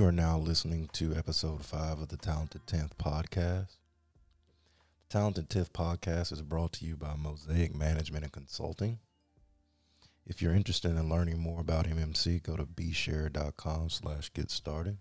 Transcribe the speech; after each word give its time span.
You 0.00 0.06
are 0.06 0.12
now 0.12 0.38
listening 0.38 0.88
to 0.94 1.14
episode 1.14 1.62
five 1.62 2.00
of 2.00 2.08
the 2.08 2.16
Talented 2.16 2.62
10th 2.66 2.92
podcast. 2.98 3.76
The 4.96 5.10
Talented 5.10 5.50
10th 5.50 5.72
podcast 5.72 6.32
is 6.32 6.40
brought 6.40 6.72
to 6.72 6.86
you 6.86 6.96
by 6.96 7.16
Mosaic 7.16 7.74
Management 7.76 8.24
and 8.24 8.32
Consulting. 8.32 8.98
If 10.26 10.40
you're 10.40 10.54
interested 10.54 10.92
in 10.92 11.10
learning 11.10 11.38
more 11.38 11.60
about 11.60 11.84
MMC, 11.84 12.42
go 12.42 12.56
to 12.56 12.64
bshare.com 12.64 13.90
slash 13.90 14.32
get 14.32 14.50
started. 14.50 14.96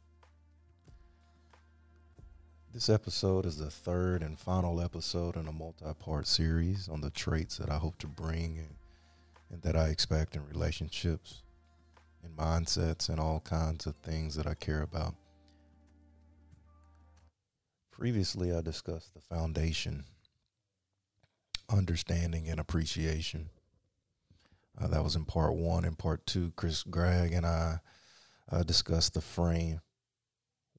This 2.74 2.90
episode 2.90 3.46
is 3.46 3.56
the 3.56 3.72
third 3.72 4.22
and 4.22 4.38
final 4.38 4.82
episode 4.82 5.38
in 5.38 5.48
a 5.48 5.54
multi-part 5.54 6.28
series 6.28 6.90
on 6.90 7.00
the 7.00 7.10
traits 7.10 7.56
that 7.56 7.70
I 7.70 7.78
hope 7.78 7.98
to 8.00 8.08
bring 8.08 8.58
and, 8.58 8.76
and 9.50 9.62
that 9.62 9.78
I 9.78 9.88
expect 9.88 10.36
in 10.36 10.46
relationships 10.46 11.44
and 12.24 12.36
mindsets 12.36 13.10
and 13.10 13.20
all 13.20 13.40
kinds 13.40 13.86
of 13.86 13.96
things 13.98 14.36
that 14.36 14.48
I 14.48 14.54
care 14.54 14.82
about. 14.82 15.16
Previously, 17.92 18.54
I 18.54 18.62
discussed 18.62 19.14
the 19.14 19.20
foundation, 19.20 20.06
understanding, 21.70 22.48
and 22.48 22.60
appreciation. 22.60 23.50
Uh, 24.80 24.88
that 24.88 25.04
was 25.04 25.16
in 25.16 25.26
part 25.26 25.54
one. 25.56 25.84
In 25.84 25.96
part 25.96 26.26
two, 26.26 26.54
Chris 26.56 26.84
Gregg 26.84 27.34
and 27.34 27.46
I 27.46 27.80
uh, 28.50 28.64
discussed 28.64 29.14
the 29.14 29.22
frame, 29.22 29.82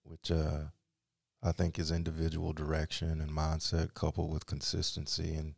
which 0.03 0.31
uh, 0.31 0.65
I 1.43 1.53
think 1.53 1.79
is 1.79 1.91
individual 1.91 2.53
direction 2.53 3.21
and 3.21 3.31
mindset 3.31 3.93
coupled 3.95 4.33
with 4.33 4.47
consistency. 4.47 5.35
And 5.35 5.55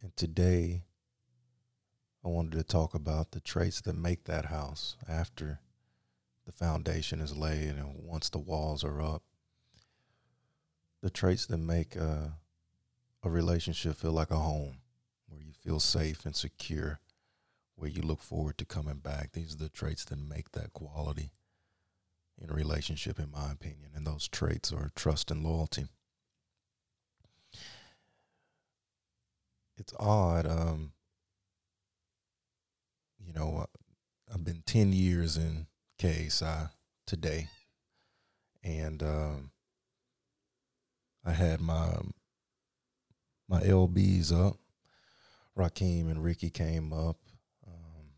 and 0.00 0.16
today, 0.16 0.84
I 2.24 2.28
wanted 2.28 2.52
to 2.52 2.64
talk 2.64 2.94
about 2.94 3.30
the 3.30 3.40
traits 3.40 3.80
that 3.82 3.96
make 3.96 4.24
that 4.24 4.46
house 4.46 4.96
after 5.08 5.60
the 6.46 6.52
foundation 6.52 7.20
is 7.20 7.36
laid 7.36 7.76
and 7.76 7.94
once 8.04 8.28
the 8.28 8.38
walls 8.38 8.82
are 8.82 9.00
up. 9.00 9.22
The 11.00 11.10
traits 11.10 11.46
that 11.46 11.58
make 11.58 11.94
a, 11.94 12.34
a 13.22 13.30
relationship 13.30 13.96
feel 13.96 14.12
like 14.12 14.30
a 14.30 14.36
home, 14.36 14.78
where 15.28 15.40
you 15.40 15.52
feel 15.52 15.78
safe 15.78 16.26
and 16.26 16.34
secure, 16.34 17.00
where 17.76 17.90
you 17.90 18.02
look 18.02 18.20
forward 18.20 18.58
to 18.58 18.64
coming 18.64 18.98
back. 18.98 19.32
These 19.32 19.54
are 19.54 19.58
the 19.58 19.68
traits 19.68 20.04
that 20.06 20.18
make 20.18 20.50
that 20.52 20.72
quality 20.72 21.30
in 22.40 22.50
a 22.50 22.54
relationship, 22.54 23.20
in 23.20 23.30
my 23.30 23.52
opinion. 23.52 23.90
And 23.94 24.06
those 24.06 24.26
traits 24.26 24.72
are 24.72 24.90
trust 24.96 25.30
and 25.30 25.44
loyalty. 25.44 25.86
It's 29.76 29.94
odd. 30.00 30.46
Um, 30.46 30.92
you 33.28 33.38
know, 33.38 33.58
uh, 33.58 34.32
I've 34.32 34.44
been 34.44 34.62
10 34.64 34.92
years 34.92 35.36
in 35.36 35.66
KSI 36.00 36.70
today. 37.06 37.48
And 38.64 39.02
um, 39.02 39.50
I 41.24 41.32
had 41.32 41.60
my 41.60 41.92
my 43.48 43.60
LBs 43.60 44.32
up. 44.32 44.56
Raheem 45.54 46.08
and 46.08 46.22
Ricky 46.22 46.50
came 46.50 46.92
up. 46.92 47.16
Um, 47.66 48.12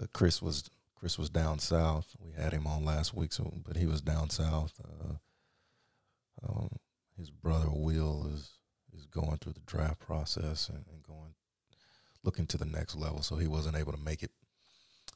uh, 0.00 0.06
Chris 0.12 0.40
was 0.40 0.70
Chris 0.94 1.18
was 1.18 1.30
down 1.30 1.58
south. 1.58 2.14
We 2.20 2.32
had 2.32 2.52
him 2.52 2.66
on 2.66 2.84
last 2.84 3.14
week, 3.14 3.32
so 3.32 3.52
but 3.64 3.76
he 3.76 3.86
was 3.86 4.00
down 4.00 4.30
south. 4.30 4.80
Uh, 4.84 5.14
um, 6.46 6.68
his 7.16 7.30
brother 7.30 7.68
Will 7.70 8.28
is 8.32 8.58
is 8.96 9.06
going 9.06 9.38
through 9.38 9.54
the 9.54 9.60
draft 9.60 9.98
process 9.98 10.68
and, 10.68 10.84
and 10.92 11.02
going 11.02 11.34
looking 12.24 12.46
to 12.46 12.58
the 12.58 12.64
next 12.64 12.96
level. 12.96 13.22
So 13.22 13.36
he 13.36 13.46
wasn't 13.46 13.76
able 13.76 13.92
to 13.92 14.02
make 14.02 14.22
it. 14.22 14.30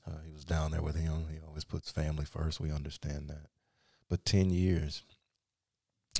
Uh, 0.07 0.21
he 0.25 0.33
was 0.33 0.45
down 0.45 0.71
there 0.71 0.83
with 0.83 0.97
him. 0.97 1.27
He 1.31 1.39
always 1.47 1.65
puts 1.65 1.91
family 1.91 2.25
first. 2.25 2.61
We 2.61 2.71
understand 2.71 3.29
that. 3.29 3.47
But 4.09 4.25
10 4.25 4.51
years. 4.51 5.03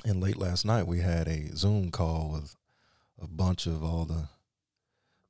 And 0.05 0.21
late 0.21 0.37
last 0.37 0.65
night, 0.65 0.87
we 0.87 0.99
had 0.99 1.27
a 1.27 1.55
Zoom 1.55 1.91
call 1.91 2.29
with 2.31 2.55
a 3.21 3.27
bunch 3.27 3.65
of 3.65 3.83
all 3.83 4.05
the 4.05 4.29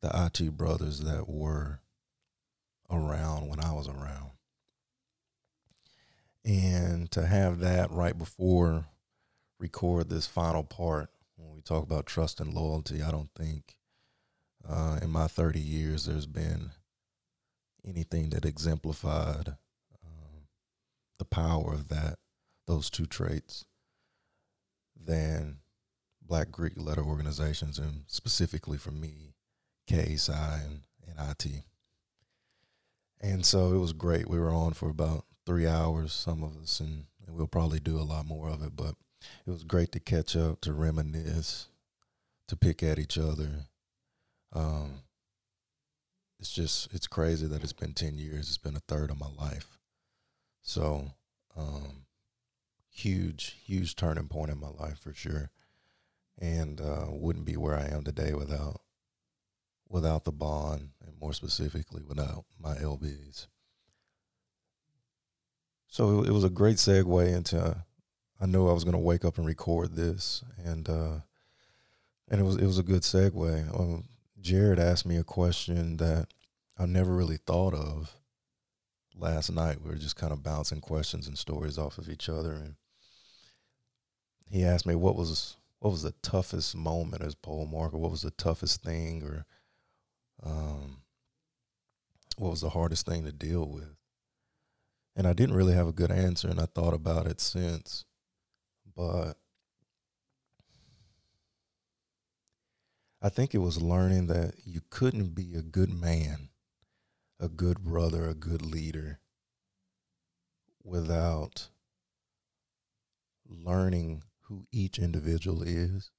the 0.02 0.12
IT 0.26 0.56
brothers 0.56 1.00
that 1.00 1.28
were 1.28 1.80
around 2.90 3.48
when 3.48 3.60
I 3.60 3.74
was 3.74 3.88
around. 3.88 4.32
And 6.46 7.10
to 7.12 7.26
have 7.26 7.60
that 7.60 7.92
right 7.92 8.18
before 8.18 8.86
record 9.60 10.10
this 10.10 10.28
final 10.28 10.64
part 10.64 11.10
when 11.36 11.54
we 11.54 11.62
talk 11.62 11.84
about 11.84 12.06
trust 12.06 12.40
and 12.40 12.54
loyalty, 12.54 13.02
I 13.02 13.12
don't 13.12 13.32
think 13.36 13.78
uh, 14.70 15.00
in 15.02 15.10
my 15.10 15.28
30 15.28 15.60
years, 15.60 16.06
there's 16.06 16.26
been 16.26 16.72
anything 17.88 18.30
that 18.32 18.46
exemplified 18.46 19.56
um, 20.04 20.48
the 21.20 21.26
power 21.26 21.74
of 21.74 21.88
that, 21.90 22.18
those 22.66 22.90
two 22.90 23.06
traits, 23.06 23.66
than 25.00 25.58
Black 26.22 26.52
Greek 26.52 26.74
letter 26.76 27.04
organizations, 27.04 27.80
and 27.80 28.04
specifically 28.08 28.78
for 28.78 28.92
me, 28.92 29.34
KSI 29.90 30.66
and, 30.66 30.82
and 31.08 31.32
IT. 31.32 31.64
And 33.22 33.46
so 33.46 33.74
it 33.74 33.78
was 33.78 33.94
great. 33.94 34.28
We 34.28 34.40
were 34.40 34.52
on 34.52 34.74
for 34.74 34.90
about 34.90 35.26
three 35.46 35.66
hours, 35.66 36.12
some 36.12 36.44
of 36.44 36.58
us, 36.62 36.82
and, 36.82 37.06
and 37.26 37.36
we'll 37.36 37.48
probably 37.48 37.80
do 37.80 37.98
a 37.98 38.04
lot 38.04 38.26
more 38.26 38.50
of 38.50 38.62
it. 38.62 38.76
But 38.76 38.96
it 39.46 39.50
was 39.50 39.64
great 39.64 39.94
to 39.94 40.00
catch 40.00 40.36
up, 40.36 40.60
to 40.62 40.74
reminisce, 40.74 41.70
to 42.50 42.58
pick 42.58 42.84
at 42.84 43.00
each 43.00 43.18
other, 43.18 43.68
um, 44.54 45.02
it's 46.40 46.52
just 46.52 46.94
it's 46.94 47.08
crazy 47.08 47.48
that 47.48 47.64
it's 47.64 47.74
been 47.74 47.94
ten 47.94 48.18
years. 48.18 48.48
It's 48.48 48.58
been 48.58 48.76
a 48.76 48.82
third 48.82 49.10
of 49.10 49.20
my 49.20 49.30
life. 49.38 49.78
So, 50.62 51.14
um, 51.56 52.06
huge, 52.90 53.58
huge 53.64 53.96
turning 53.96 54.28
point 54.28 54.52
in 54.52 54.60
my 54.60 54.70
life 54.70 55.00
for 55.00 55.14
sure, 55.14 55.50
and 56.38 56.82
uh, 56.82 57.06
wouldn't 57.10 57.46
be 57.46 57.58
where 57.58 57.76
I 57.76 57.88
am 57.88 58.04
today 58.04 58.34
without 58.34 58.82
without 59.90 60.26
the 60.26 60.32
bond, 60.32 60.90
and 61.06 61.20
more 61.20 61.34
specifically, 61.34 62.04
without 62.04 62.46
my 62.60 62.76
LBs. 62.76 63.48
So 65.88 66.24
it, 66.24 66.32
was 66.32 66.44
a 66.44 66.50
great 66.50 66.78
segue 66.78 67.34
into. 67.34 67.78
I 68.40 68.46
knew 68.46 68.68
I 68.68 68.74
was 68.74 68.84
going 68.84 68.94
to 68.94 69.00
wake 69.00 69.26
up 69.26 69.38
and 69.38 69.48
record 69.48 69.96
this, 69.96 70.44
and 70.64 70.88
uh, 70.88 71.20
and 72.30 72.42
it 72.42 72.44
was 72.44 72.58
it 72.58 72.66
was 72.66 72.78
a 72.78 72.84
good 72.84 73.02
segue. 73.02 73.80
Um, 73.80 74.04
Jared 74.48 74.80
asked 74.80 75.06
me 75.06 75.18
a 75.18 75.26
question 75.26 75.98
that 75.98 76.28
I 76.78 76.86
never 76.86 77.14
really 77.14 77.36
thought 77.36 77.74
of 77.74 78.16
last 79.14 79.52
night. 79.52 79.82
We 79.82 79.90
were 79.90 79.98
just 79.98 80.16
kind 80.16 80.32
of 80.32 80.42
bouncing 80.42 80.80
questions 80.80 81.28
and 81.28 81.38
stories 81.38 81.78
off 81.78 81.98
of 81.98 82.10
each 82.10 82.30
other, 82.30 82.54
and 82.54 82.76
he 84.50 84.64
asked 84.64 84.86
me 84.86 84.96
what 84.96 85.18
was 85.18 85.58
what 85.80 85.92
was 85.92 86.04
the 86.04 86.14
toughest 86.22 86.78
moment 86.78 87.24
as 87.24 87.36
polemarch. 87.36 87.92
What 87.92 88.10
was 88.10 88.22
the 88.22 88.32
toughest 88.32 88.84
thing, 88.84 89.22
or 89.22 89.46
um, 90.42 91.02
what 92.38 92.52
was 92.52 92.62
the 92.62 92.70
hardest 92.70 93.06
thing 93.06 93.26
to 93.26 93.34
deal 93.34 93.68
with? 93.68 93.98
And 95.14 95.28
I 95.28 95.34
didn't 95.34 95.58
really 95.58 95.74
have 95.74 95.90
a 95.90 95.92
good 95.92 96.12
answer, 96.12 96.48
and 96.48 96.62
I 96.62 96.68
thought 96.68 96.94
about 96.94 97.28
it 97.28 97.42
since, 97.42 98.06
but 98.96 99.34
I 103.28 103.30
think 103.30 103.54
it 103.54 103.58
was 103.58 103.82
learning 103.82 104.28
that 104.28 104.54
you 104.64 104.80
couldn't 104.90 105.36
be 105.36 105.54
a 105.54 105.62
good 105.62 105.94
man, 105.94 106.48
a 107.42 107.50
good 107.50 107.80
brother, 107.80 108.30
a 108.30 108.34
good 108.34 108.62
leader 108.62 109.20
without 110.82 111.68
learning 113.46 114.24
who 114.44 114.66
each 114.72 114.98
individual 114.98 115.62
is. 115.62 116.10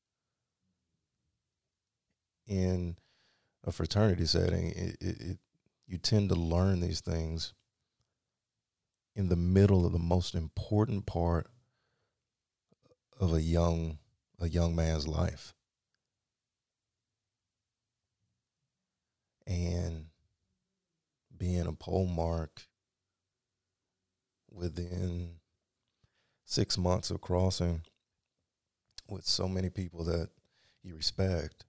In 2.46 2.99
a 3.64 3.72
fraternity 3.72 4.26
setting, 4.26 4.66
it, 4.72 4.99
it, 5.00 5.20
it, 5.22 5.38
you 5.87 5.96
tend 5.96 6.28
to 6.28 6.34
learn 6.34 6.81
these 6.81 7.00
things 7.00 7.54
in 9.16 9.31
the 9.31 9.37
middle 9.37 9.87
of 9.87 9.93
the 9.93 9.99
most 9.99 10.34
important 10.34 11.06
part 11.06 11.46
of 13.19 13.32
a 13.32 13.40
young 13.40 13.96
a 14.38 14.49
young 14.50 14.76
man's 14.76 15.08
life. 15.08 15.54
And 19.49 20.05
being 21.37 21.67
a 21.67 21.73
polemarch 21.73 22.69
within 24.53 25.31
six 26.45 26.77
months 26.77 27.11
of 27.11 27.21
crossing 27.21 27.83
with 29.09 29.27
so 29.27 29.49
many 29.49 29.71
people 29.71 30.05
that 30.05 30.29
you 30.83 30.95
respect, 30.95 31.65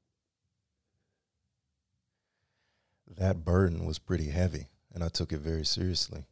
that 3.18 3.46
burden 3.46 3.86
was 3.86 3.98
pretty 3.98 4.30
heavy, 4.30 4.68
and 4.94 5.04
I 5.04 5.08
took 5.08 5.31
it 5.31 5.40
very 5.40 5.66
seriously. 5.66 6.26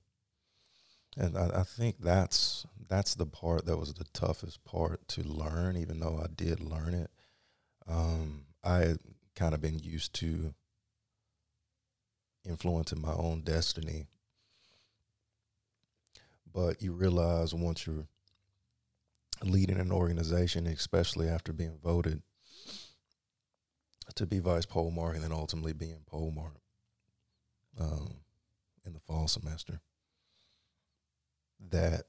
And 1.17 1.37
I, 1.37 1.61
I, 1.61 1.63
think 1.63 1.95
that's 1.99 2.65
that's 2.87 3.15
the 3.15 3.25
part 3.25 3.65
that 3.65 3.77
was 3.77 3.93
the 3.93 4.05
toughest 4.13 4.63
part 4.65 5.07
to 5.09 5.23
learn, 5.23 5.75
even 5.75 5.99
though 5.99 6.19
I 6.23 6.27
did 6.35 6.59
learn 6.59 6.93
it. 6.93 7.09
Um, 7.87 8.45
I 8.63 8.79
had 8.79 8.99
kind 9.35 9.55
of 9.55 9.61
been 9.61 9.79
used 9.79 10.13
to 10.15 10.53
influencing 12.47 13.01
my 13.01 13.13
own 13.13 13.41
destiny. 13.41 14.07
but 16.57 16.81
you 16.81 16.91
realize 16.91 17.53
once 17.53 17.85
you're 17.85 18.07
leading 19.43 19.79
an 19.79 19.91
organization, 19.91 20.65
especially 20.65 21.27
after 21.27 21.53
being 21.53 21.77
voted 21.83 22.23
to 24.15 24.25
be 24.25 24.39
vice 24.39 24.65
polemarch 24.65 25.13
and 25.13 25.23
then 25.23 25.31
ultimately 25.31 25.73
being 25.73 25.99
polemarch 26.11 26.57
um, 27.79 28.15
in 28.85 28.93
the 28.93 28.99
fall 28.99 29.27
semester, 29.27 29.81
that 31.59 32.05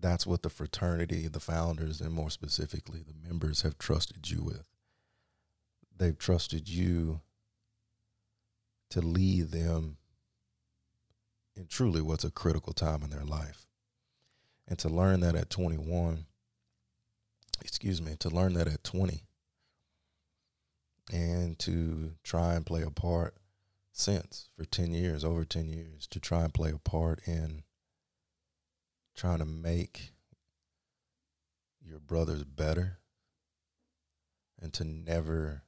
that's 0.00 0.26
what 0.26 0.42
the 0.42 0.50
fraternity, 0.50 1.26
the 1.26 1.40
founders, 1.40 2.02
and 2.02 2.12
more 2.12 2.30
specifically 2.30 3.02
the 3.02 3.26
members 3.26 3.62
have 3.62 3.78
trusted 3.78 4.30
you 4.30 4.42
with. 4.42 4.68
They've 5.96 6.18
trusted 6.18 6.68
you 6.68 7.22
to 8.90 9.00
lead 9.00 9.50
them 9.50 9.96
in 11.56 11.66
truly 11.66 12.00
what's 12.00 12.24
a 12.24 12.30
critical 12.30 12.72
time 12.72 13.02
in 13.02 13.10
their 13.10 13.24
life. 13.24 13.66
And 14.66 14.78
to 14.80 14.88
learn 14.88 15.20
that 15.20 15.34
at 15.34 15.50
21, 15.50 16.26
excuse 17.62 18.00
me, 18.00 18.16
to 18.20 18.30
learn 18.30 18.54
that 18.54 18.68
at 18.68 18.84
20 18.84 19.24
and 21.12 21.58
to 21.60 22.12
try 22.22 22.54
and 22.54 22.66
play 22.66 22.82
a 22.82 22.90
part 22.90 23.34
since 23.92 24.50
for 24.56 24.64
10 24.64 24.92
years, 24.92 25.24
over 25.24 25.44
10 25.44 25.68
years, 25.68 26.06
to 26.08 26.20
try 26.20 26.44
and 26.44 26.54
play 26.54 26.70
a 26.70 26.78
part 26.78 27.20
in 27.26 27.62
trying 29.16 29.38
to 29.38 29.44
make 29.44 30.12
your 31.80 31.98
brothers 31.98 32.44
better 32.44 32.98
and 34.60 34.72
to 34.74 34.84
never 34.84 35.62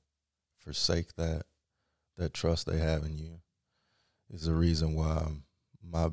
forsake 0.59 1.17
that 1.17 1.47
that 2.21 2.35
trust 2.35 2.67
they 2.67 2.79
have 2.79 3.03
in 3.03 3.19
you 3.19 3.41
is 4.33 4.43
the 4.43 4.53
reason 4.53 4.95
why 4.95 5.27
my 5.83 6.11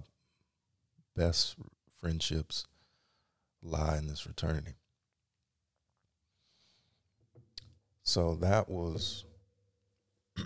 best 1.15 1.57
friendships 1.99 2.65
lie 3.61 3.97
in 3.97 4.07
this 4.07 4.21
fraternity. 4.21 4.75
So 8.03 8.35
that 8.37 8.69
was 8.69 9.25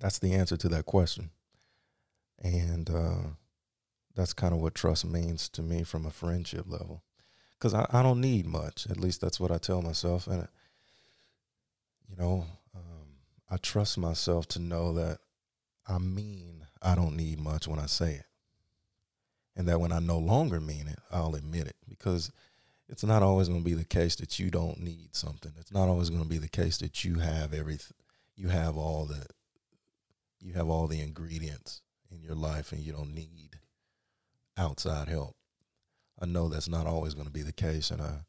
that's 0.00 0.18
the 0.18 0.32
answer 0.32 0.56
to 0.56 0.68
that 0.70 0.86
question. 0.86 1.30
And 2.42 2.88
uh, 2.88 3.28
that's 4.14 4.32
kind 4.32 4.54
of 4.54 4.60
what 4.60 4.74
trust 4.74 5.04
means 5.04 5.50
to 5.50 5.62
me 5.62 5.82
from 5.82 6.06
a 6.06 6.10
friendship 6.10 6.64
level. 6.66 7.02
Because 7.58 7.74
I, 7.74 7.86
I 7.92 8.02
don't 8.02 8.22
need 8.22 8.46
much. 8.46 8.86
At 8.88 8.98
least 9.00 9.20
that's 9.20 9.38
what 9.38 9.50
I 9.50 9.58
tell 9.58 9.82
myself. 9.82 10.26
And, 10.26 10.48
you 12.08 12.16
know, 12.16 12.46
I 13.48 13.56
trust 13.58 13.96
myself 13.98 14.46
to 14.48 14.58
know 14.58 14.92
that 14.94 15.18
I 15.86 15.98
mean 15.98 16.66
I 16.82 16.94
don't 16.94 17.16
need 17.16 17.40
much 17.40 17.68
when 17.68 17.78
I 17.78 17.86
say 17.86 18.14
it. 18.14 18.26
And 19.56 19.68
that 19.68 19.80
when 19.80 19.92
I 19.92 20.00
no 20.00 20.18
longer 20.18 20.60
mean 20.60 20.88
it, 20.88 20.98
I'll 21.10 21.34
admit 21.34 21.66
it. 21.66 21.76
Because 21.88 22.30
it's 22.88 23.04
not 23.04 23.22
always 23.22 23.48
going 23.48 23.60
to 23.60 23.64
be 23.64 23.74
the 23.74 23.84
case 23.84 24.16
that 24.16 24.38
you 24.38 24.50
don't 24.50 24.80
need 24.80 25.14
something. 25.14 25.52
It's 25.58 25.72
not 25.72 25.88
always 25.88 26.10
going 26.10 26.22
to 26.22 26.28
be 26.28 26.38
the 26.38 26.48
case 26.48 26.78
that 26.78 27.04
you 27.04 27.20
have 27.20 27.54
everything. 27.54 27.96
You 28.34 28.48
have 28.48 28.76
all 28.76 29.06
the 29.06 29.26
you 30.40 30.52
have 30.54 30.68
all 30.68 30.86
the 30.86 31.00
ingredients 31.00 31.80
in 32.10 32.20
your 32.20 32.34
life 32.34 32.70
and 32.72 32.80
you 32.80 32.92
don't 32.92 33.14
need 33.14 33.58
outside 34.56 35.08
help. 35.08 35.36
I 36.20 36.26
know 36.26 36.48
that's 36.48 36.68
not 36.68 36.86
always 36.86 37.14
going 37.14 37.26
to 37.26 37.32
be 37.32 37.42
the 37.42 37.52
case 37.52 37.90
and 37.90 38.02
I 38.02 38.20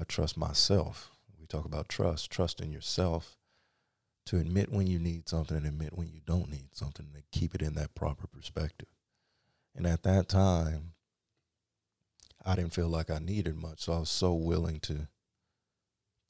I 0.00 0.04
trust 0.04 0.36
myself. 0.36 1.10
We 1.38 1.46
talk 1.46 1.64
about 1.64 1.88
trust, 1.88 2.30
trust 2.30 2.60
in 2.60 2.72
yourself 2.72 3.36
to 4.26 4.38
admit 4.38 4.72
when 4.72 4.86
you 4.86 4.98
need 4.98 5.28
something 5.28 5.56
and 5.56 5.66
admit 5.66 5.96
when 5.96 6.08
you 6.08 6.20
don't 6.26 6.50
need 6.50 6.68
something 6.74 7.06
and 7.14 7.22
keep 7.30 7.54
it 7.54 7.62
in 7.62 7.74
that 7.74 7.94
proper 7.94 8.26
perspective. 8.26 8.88
And 9.74 9.86
at 9.86 10.02
that 10.04 10.28
time, 10.28 10.92
I 12.44 12.54
didn't 12.54 12.74
feel 12.74 12.88
like 12.88 13.10
I 13.10 13.18
needed 13.18 13.56
much, 13.56 13.80
so 13.80 13.92
I 13.94 13.98
was 13.98 14.10
so 14.10 14.34
willing 14.34 14.80
to 14.80 15.08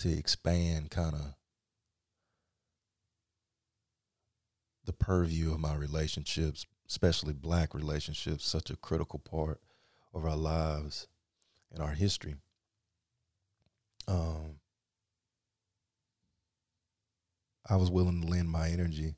to 0.00 0.10
expand 0.10 0.90
kind 0.90 1.14
of 1.14 1.34
the 4.84 4.92
purview 4.92 5.52
of 5.52 5.60
my 5.60 5.74
relationships, 5.74 6.66
especially 6.88 7.32
black 7.32 7.74
relationships, 7.74 8.44
such 8.44 8.70
a 8.70 8.76
critical 8.76 9.20
part 9.20 9.60
of 10.12 10.24
our 10.24 10.36
lives 10.36 11.06
and 11.72 11.82
our 11.82 11.92
history. 11.92 12.34
Um, 14.06 14.56
I 17.68 17.76
was 17.76 17.90
willing 17.90 18.20
to 18.22 18.28
lend 18.28 18.50
my 18.50 18.68
energy 18.68 19.14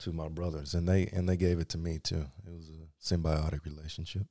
to 0.00 0.12
my 0.12 0.28
brothers, 0.28 0.74
and 0.74 0.88
they 0.88 1.06
and 1.12 1.28
they 1.28 1.36
gave 1.36 1.58
it 1.58 1.68
to 1.70 1.78
me 1.78 1.98
too. 1.98 2.26
It 2.46 2.52
was 2.52 2.70
a 2.70 3.14
symbiotic 3.14 3.64
relationship. 3.64 4.26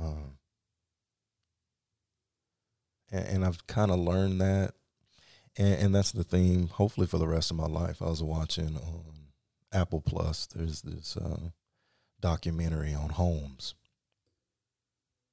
Um, 0.00 0.38
and, 3.10 3.26
and 3.28 3.44
I've 3.44 3.66
kind 3.66 3.90
of 3.90 3.98
learned 3.98 4.40
that, 4.40 4.74
and, 5.56 5.74
and 5.74 5.94
that's 5.94 6.12
the 6.12 6.24
theme. 6.24 6.68
Hopefully, 6.68 7.06
for 7.06 7.18
the 7.18 7.28
rest 7.28 7.50
of 7.50 7.56
my 7.56 7.66
life, 7.66 8.02
I 8.02 8.06
was 8.06 8.22
watching 8.22 8.76
on 8.76 9.14
Apple 9.72 10.00
Plus. 10.00 10.46
There's 10.46 10.82
this 10.82 11.16
uh, 11.16 11.50
documentary 12.20 12.94
on 12.94 13.10
Holmes. 13.10 13.74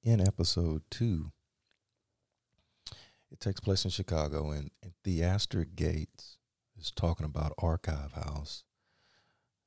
In 0.03 0.19
episode 0.19 0.83
two, 0.91 1.31
it 3.33 3.41
takes 3.41 3.59
place 3.59 3.83
in 3.83 3.91
Chicago, 3.91 4.51
and, 4.51 4.71
and 4.81 4.93
Theaster 5.03 5.65
Gates 5.65 6.37
is 6.79 6.91
talking 6.91 7.25
about 7.25 7.53
Archive 7.57 8.13
House 8.13 8.63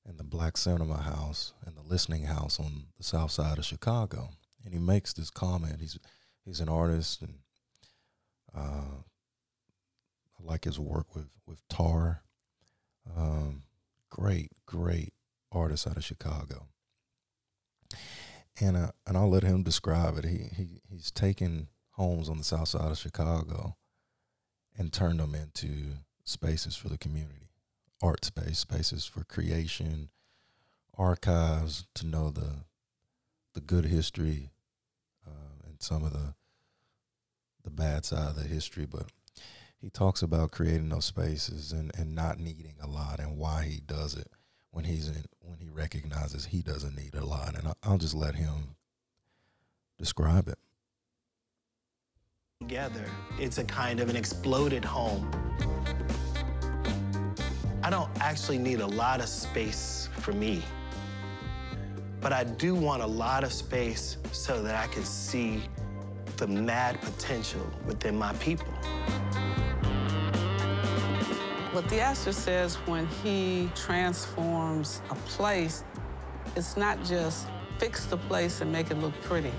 and 0.07 0.19
the 0.19 0.25
Black 0.25 0.57
Cinema 0.57 1.03
House 1.03 1.53
and 1.67 1.77
the 1.77 1.83
Listening 1.83 2.25
House 2.25 2.59
on 2.59 2.87
the 2.97 3.05
south 3.05 3.33
side 3.33 3.59
of 3.59 3.65
Chicago 3.67 4.31
and 4.67 4.75
he 4.75 4.81
makes 4.81 5.15
this 5.15 5.31
comment. 5.31 5.81
He's 5.81 5.99
he's 6.45 6.61
an 6.61 6.69
artist, 6.69 7.23
and 7.23 7.39
uh, 8.55 8.99
I 8.99 10.43
like 10.43 10.65
his 10.65 10.79
work 10.79 11.15
with 11.15 11.31
with 11.47 11.67
Tar. 11.69 12.23
Um, 13.17 13.63
great, 14.11 14.51
great 14.67 15.15
artist 15.53 15.87
out 15.87 15.97
of 15.97 16.05
Chicago, 16.05 16.67
and 18.61 18.77
uh, 18.77 18.91
and 19.07 19.17
I'll 19.17 19.31
let 19.31 19.45
him 19.45 19.63
describe 19.63 20.19
it. 20.19 20.25
He 20.25 20.49
he 20.55 20.81
he's 20.91 21.13
taken 21.13 21.69
homes 21.97 22.29
on 22.29 22.39
the 22.39 22.45
south 22.45 22.69
side 22.69 22.91
of 22.91 22.99
Chicago 22.99 23.77
and 24.79 24.93
turned 24.93 25.21
them 25.21 25.35
into 25.35 25.95
spaces 26.25 26.77
for 26.77 26.89
the 26.89 26.99
community, 26.99 27.49
art 28.03 28.25
space, 28.25 28.59
spaces 28.59 29.07
for 29.07 29.25
creation, 29.25 30.11
archives 30.97 31.87
to 31.95 32.07
know 32.07 32.31
the 32.31 32.65
the 33.55 33.61
good 33.63 33.87
history 33.87 34.51
uh, 35.27 35.67
and 35.67 35.81
some 35.81 36.05
of 36.05 36.13
the 36.13 36.35
the 37.65 37.71
bad 37.71 38.05
side 38.05 38.29
of 38.29 38.37
the 38.37 38.47
history, 38.47 38.87
but 38.87 39.07
he 39.81 39.91
talks 39.91 40.23
about 40.23 40.53
creating 40.53 40.89
those 40.89 41.05
spaces 41.07 41.73
and, 41.73 41.91
and 41.97 42.15
not 42.15 42.39
needing 42.39 42.77
a 42.81 42.87
lot 42.87 43.19
and 43.19 43.37
why 43.37 43.65
he 43.65 43.81
does 43.81 44.15
it. 44.15 44.29
When 44.71 44.85
he's 44.85 45.09
in 45.09 45.25
when 45.41 45.59
he 45.59 45.71
recognizes 45.71 46.47
he 46.47 46.61
doesn't 46.61 46.97
need 46.97 47.15
a 47.15 47.25
lot. 47.25 47.57
And 47.57 47.73
I'll 47.83 47.97
just 47.97 48.15
let 48.15 48.35
him 48.35 48.77
describe 49.99 50.49
it 50.49 50.59
together 52.67 53.05
it's 53.39 53.59
a 53.59 53.65
kind 53.65 54.01
of 54.01 54.09
an 54.09 54.17
exploded 54.17 54.85
home 54.85 55.31
I 57.85 57.91
don't 57.91 58.11
actually 58.21 58.59
need 58.59 58.81
a 58.81 58.87
lot 58.87 59.21
of 59.21 59.29
space 59.29 60.09
for 60.19 60.33
me 60.33 60.65
but 62.21 62.33
I 62.33 62.43
do 62.43 62.75
want 62.75 63.03
a 63.03 63.07
lot 63.07 63.45
of 63.45 63.53
space 63.53 64.17
so 64.33 64.63
that 64.63 64.75
I 64.75 64.89
can 64.89 65.05
see 65.05 65.63
the 66.39 66.49
mad 66.49 67.01
potential 67.01 67.65
within 67.87 68.19
my 68.19 68.33
people. 68.35 68.67
What 71.73 71.89
Theaster 71.89 72.33
says 72.33 72.75
when 72.87 73.07
he 73.23 73.71
transforms 73.77 75.03
a 75.11 75.15
place, 75.15 75.85
it's 76.57 76.77
not 76.77 77.05
just 77.05 77.47
fix 77.79 78.07
the 78.07 78.17
place 78.17 78.61
and 78.61 78.73
make 78.73 78.91
it 78.91 78.99
look 78.99 79.15
pretty. 79.23 79.53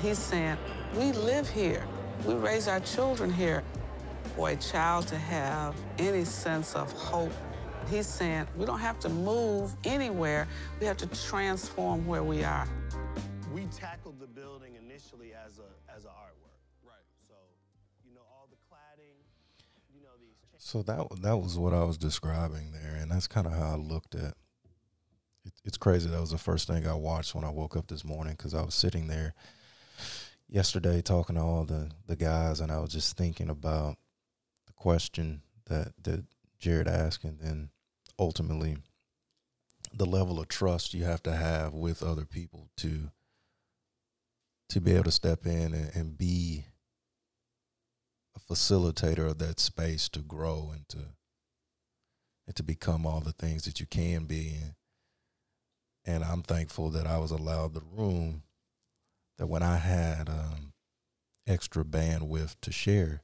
He's 0.00 0.18
saying, 0.18 0.56
we 0.96 1.12
live 1.12 1.48
here. 1.48 1.84
We 2.26 2.34
raise 2.34 2.68
our 2.68 2.80
children 2.80 3.32
here. 3.32 3.62
For 4.36 4.48
a 4.48 4.56
child 4.56 5.08
to 5.08 5.18
have 5.18 5.74
any 5.98 6.24
sense 6.24 6.74
of 6.74 6.90
hope 6.92 7.32
He's 7.90 8.06
saying 8.06 8.46
we 8.56 8.64
don't 8.64 8.78
have 8.78 8.98
to 9.00 9.08
move 9.08 9.74
anywhere. 9.84 10.46
We 10.80 10.86
have 10.86 10.96
to 10.98 11.06
transform 11.06 12.06
where 12.06 12.22
we 12.22 12.44
are. 12.44 12.68
We 13.52 13.66
tackled 13.66 14.20
the 14.20 14.26
building 14.26 14.74
initially 14.76 15.32
as 15.34 15.58
a 15.58 15.94
as 15.94 16.04
an 16.04 16.10
artwork. 16.10 16.60
Right. 16.84 16.94
So, 17.26 17.34
you 18.04 18.14
know, 18.14 18.22
all 18.32 18.48
the 18.50 18.56
cladding, 18.56 19.18
you 19.94 20.02
know, 20.02 20.08
these 20.20 20.36
So 20.58 20.82
that 20.82 21.22
that 21.22 21.36
was 21.36 21.58
what 21.58 21.74
I 21.74 21.84
was 21.84 21.98
describing 21.98 22.72
there, 22.72 22.96
and 23.00 23.10
that's 23.10 23.26
kind 23.26 23.46
of 23.46 23.52
how 23.52 23.72
I 23.72 23.76
looked 23.76 24.14
at 24.14 24.34
it, 25.44 25.52
it's 25.64 25.76
crazy. 25.76 26.08
That 26.08 26.20
was 26.20 26.30
the 26.30 26.38
first 26.38 26.68
thing 26.68 26.86
I 26.86 26.94
watched 26.94 27.34
when 27.34 27.44
I 27.44 27.50
woke 27.50 27.76
up 27.76 27.88
this 27.88 28.04
morning 28.04 28.34
because 28.38 28.54
I 28.54 28.62
was 28.62 28.74
sitting 28.74 29.08
there 29.08 29.34
yesterday 30.52 31.00
talking 31.00 31.36
to 31.36 31.42
all 31.42 31.64
the, 31.64 31.90
the 32.06 32.14
guys, 32.14 32.60
and 32.60 32.70
I 32.70 32.78
was 32.78 32.92
just 32.92 33.16
thinking 33.16 33.48
about 33.48 33.96
the 34.66 34.72
question 34.74 35.40
that 35.66 35.92
that 36.04 36.24
Jared 36.58 36.86
asked, 36.86 37.24
and 37.24 37.40
then 37.40 37.70
ultimately 38.18 38.76
the 39.94 40.06
level 40.06 40.38
of 40.38 40.48
trust 40.48 40.94
you 40.94 41.04
have 41.04 41.22
to 41.22 41.34
have 41.34 41.72
with 41.72 42.02
other 42.02 42.26
people 42.26 42.68
to 42.76 43.10
to 44.68 44.80
be 44.80 44.92
able 44.92 45.04
to 45.04 45.10
step 45.10 45.46
in 45.46 45.74
and, 45.74 45.90
and 45.94 46.18
be 46.18 46.66
a 48.36 48.52
facilitator 48.52 49.30
of 49.30 49.38
that 49.38 49.58
space 49.58 50.08
to 50.10 50.20
grow 50.20 50.70
and 50.74 50.88
to 50.88 50.98
and 52.46 52.56
to 52.56 52.62
become 52.62 53.06
all 53.06 53.20
the 53.20 53.32
things 53.32 53.64
that 53.64 53.80
you 53.80 53.86
can 53.86 54.24
be. 54.24 54.56
And, 54.62 54.74
and 56.04 56.24
I'm 56.24 56.42
thankful 56.42 56.90
that 56.90 57.06
I 57.06 57.18
was 57.18 57.30
allowed 57.30 57.74
the 57.74 57.82
room 57.92 58.42
that 59.38 59.46
when 59.46 59.62
I 59.62 59.76
had 59.76 60.28
um, 60.28 60.72
extra 61.46 61.84
bandwidth 61.84 62.56
to 62.62 62.72
share, 62.72 63.22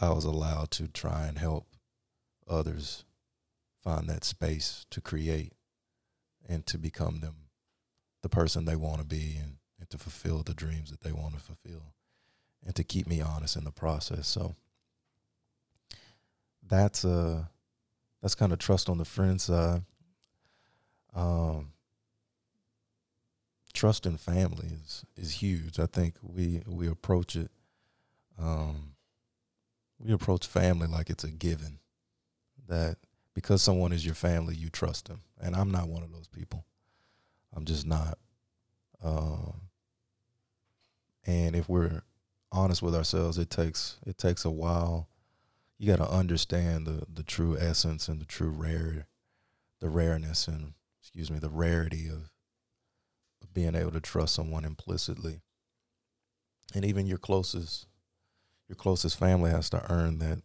I 0.00 0.10
was 0.10 0.24
allowed 0.24 0.70
to 0.72 0.88
try 0.88 1.26
and 1.26 1.38
help 1.38 1.66
others 2.48 3.04
find 3.82 4.08
that 4.08 4.24
space 4.24 4.86
to 4.90 5.00
create 5.00 5.52
and 6.48 6.66
to 6.66 6.78
become 6.78 7.20
them 7.20 7.36
the 8.22 8.28
person 8.28 8.64
they 8.64 8.76
want 8.76 8.98
to 8.98 9.04
be 9.04 9.36
and, 9.40 9.56
and 9.78 9.88
to 9.90 9.98
fulfill 9.98 10.42
the 10.42 10.54
dreams 10.54 10.90
that 10.90 11.02
they 11.02 11.12
want 11.12 11.34
to 11.34 11.40
fulfill 11.40 11.92
and 12.64 12.74
to 12.74 12.82
keep 12.82 13.06
me 13.06 13.20
honest 13.20 13.56
in 13.56 13.64
the 13.64 13.70
process. 13.70 14.26
So 14.26 14.54
that's 16.66 17.04
uh 17.04 17.44
that's 18.22 18.34
kind 18.34 18.52
of 18.52 18.58
trust 18.58 18.88
on 18.88 18.96
the 18.96 19.04
friend 19.04 19.40
side. 19.40 19.82
Um 21.14 21.72
trust 23.74 24.06
in 24.06 24.16
family 24.16 24.68
is 24.82 25.04
is 25.16 25.32
huge. 25.42 25.78
I 25.78 25.86
think 25.86 26.14
we 26.22 26.62
we 26.66 26.88
approach 26.88 27.36
it 27.36 27.50
um 28.38 28.94
we 29.98 30.12
approach 30.12 30.46
family 30.46 30.86
like 30.86 31.10
it's 31.10 31.24
a 31.24 31.30
given 31.30 31.78
that 32.68 32.96
because 33.34 33.62
someone 33.62 33.92
is 33.92 34.06
your 34.06 34.14
family, 34.14 34.54
you 34.54 34.70
trust 34.70 35.08
them. 35.08 35.22
And 35.40 35.54
I'm 35.54 35.70
not 35.70 35.88
one 35.88 36.02
of 36.02 36.12
those 36.12 36.28
people. 36.28 36.64
I'm 37.54 37.64
just 37.64 37.86
not. 37.86 38.18
Um, 39.02 39.62
and 41.26 41.56
if 41.56 41.68
we're 41.68 42.02
honest 42.52 42.82
with 42.82 42.94
ourselves, 42.94 43.38
it 43.38 43.50
takes 43.50 43.98
it 44.06 44.18
takes 44.18 44.44
a 44.44 44.50
while. 44.50 45.08
You 45.78 45.88
got 45.88 46.04
to 46.04 46.10
understand 46.10 46.86
the 46.86 47.04
the 47.12 47.22
true 47.22 47.56
essence 47.58 48.08
and 48.08 48.20
the 48.20 48.26
true 48.26 48.50
rare, 48.50 49.06
the 49.80 49.88
rareness 49.88 50.48
and 50.48 50.74
excuse 51.00 51.30
me, 51.30 51.38
the 51.38 51.50
rarity 51.50 52.08
of, 52.08 52.16
of 52.16 52.30
being 53.52 53.74
able 53.74 53.90
to 53.92 54.00
trust 54.00 54.34
someone 54.34 54.64
implicitly. 54.64 55.40
And 56.74 56.84
even 56.84 57.06
your 57.06 57.18
closest 57.18 57.86
your 58.68 58.76
closest 58.76 59.18
family 59.18 59.50
has 59.50 59.68
to 59.70 59.92
earn 59.92 60.18
that 60.20 60.42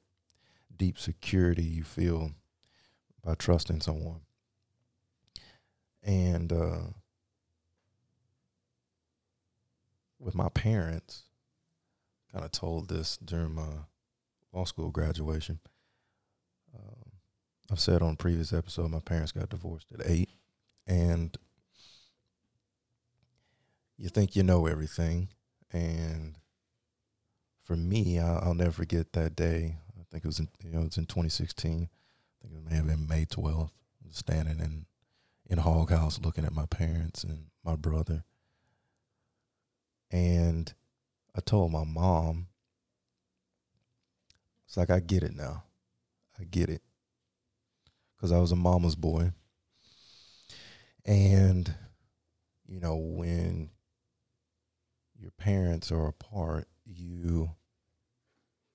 deep 0.75 1.00
security 1.00 1.63
you 1.63 1.84
feel 1.84 2.32
by 3.24 3.36
trusting 3.36 3.82
someone. 3.82 4.22
And 6.03 6.51
uh, 6.51 6.79
with 10.20 10.36
my 10.36 10.50
parents, 10.50 11.24
kind 12.32 12.46
of 12.46 12.51
told 12.51 12.89
this 12.89 13.18
during 13.18 13.53
my 13.56 13.86
law 14.53 14.65
school 14.65 14.91
graduation. 14.91 15.60
Um, 16.75 17.12
I've 17.72 17.79
said 17.79 18.01
on 18.01 18.15
previous 18.15 18.53
episode, 18.53 18.91
my 18.91 19.00
parents 19.00 19.32
got 19.32 19.50
divorced 19.50 19.88
at 19.94 20.06
eight, 20.06 20.29
and 20.88 21.38
you 24.00 24.10
think 24.10 24.36
you 24.36 24.44
know 24.44 24.65
everything, 24.65 25.29
and 25.72 26.38
for 27.63 27.75
me, 27.75 28.18
I'll, 28.20 28.39
I'll 28.44 28.53
never 28.53 28.72
forget 28.72 29.13
that 29.13 29.36
day. 29.36 29.77
I 30.00 30.03
think 30.10 30.24
it 30.24 30.27
was 30.27 30.39
in 30.39 30.48
you 30.63 30.72
know 30.72 30.82
it 30.82 30.86
was 30.86 30.98
in 30.98 31.06
2016. 31.06 31.89
I 31.89 32.48
think 32.48 32.53
it 32.56 32.70
may 32.70 32.77
have 32.77 32.88
been 32.88 33.08
May 33.08 33.25
12th. 33.25 33.72
I 34.03 34.08
was 34.08 34.18
standing 34.18 34.60
in 34.60 34.86
in 35.50 35.60
Hog 35.60 35.91
House 35.91 36.20
looking 36.24 36.46
at 36.46 36.53
my 36.53 36.65
parents 36.65 37.24
and 37.24 37.48
my 37.63 37.75
brother, 37.75 38.24
and 40.12 40.74
I 41.36 41.41
told 41.41 41.72
my 41.72 41.84
mom, 41.84 42.48
it's 44.65 44.77
like, 44.77 44.89
I 44.89 45.00
get 45.00 45.24
it 45.24 45.36
now. 45.36 45.63
I 46.39 46.44
get 46.44 46.70
it. 46.70 46.82
Because 48.15 48.32
I 48.32 48.39
was 48.39 48.51
a 48.51 48.56
mama's 48.56 48.96
boy. 48.96 49.32
And, 51.06 51.74
you 52.68 52.79
know, 52.79 52.96
when 52.96 53.70
your 55.19 55.31
parents 55.31 55.91
are 55.91 56.07
apart, 56.07 56.67
you, 56.85 57.51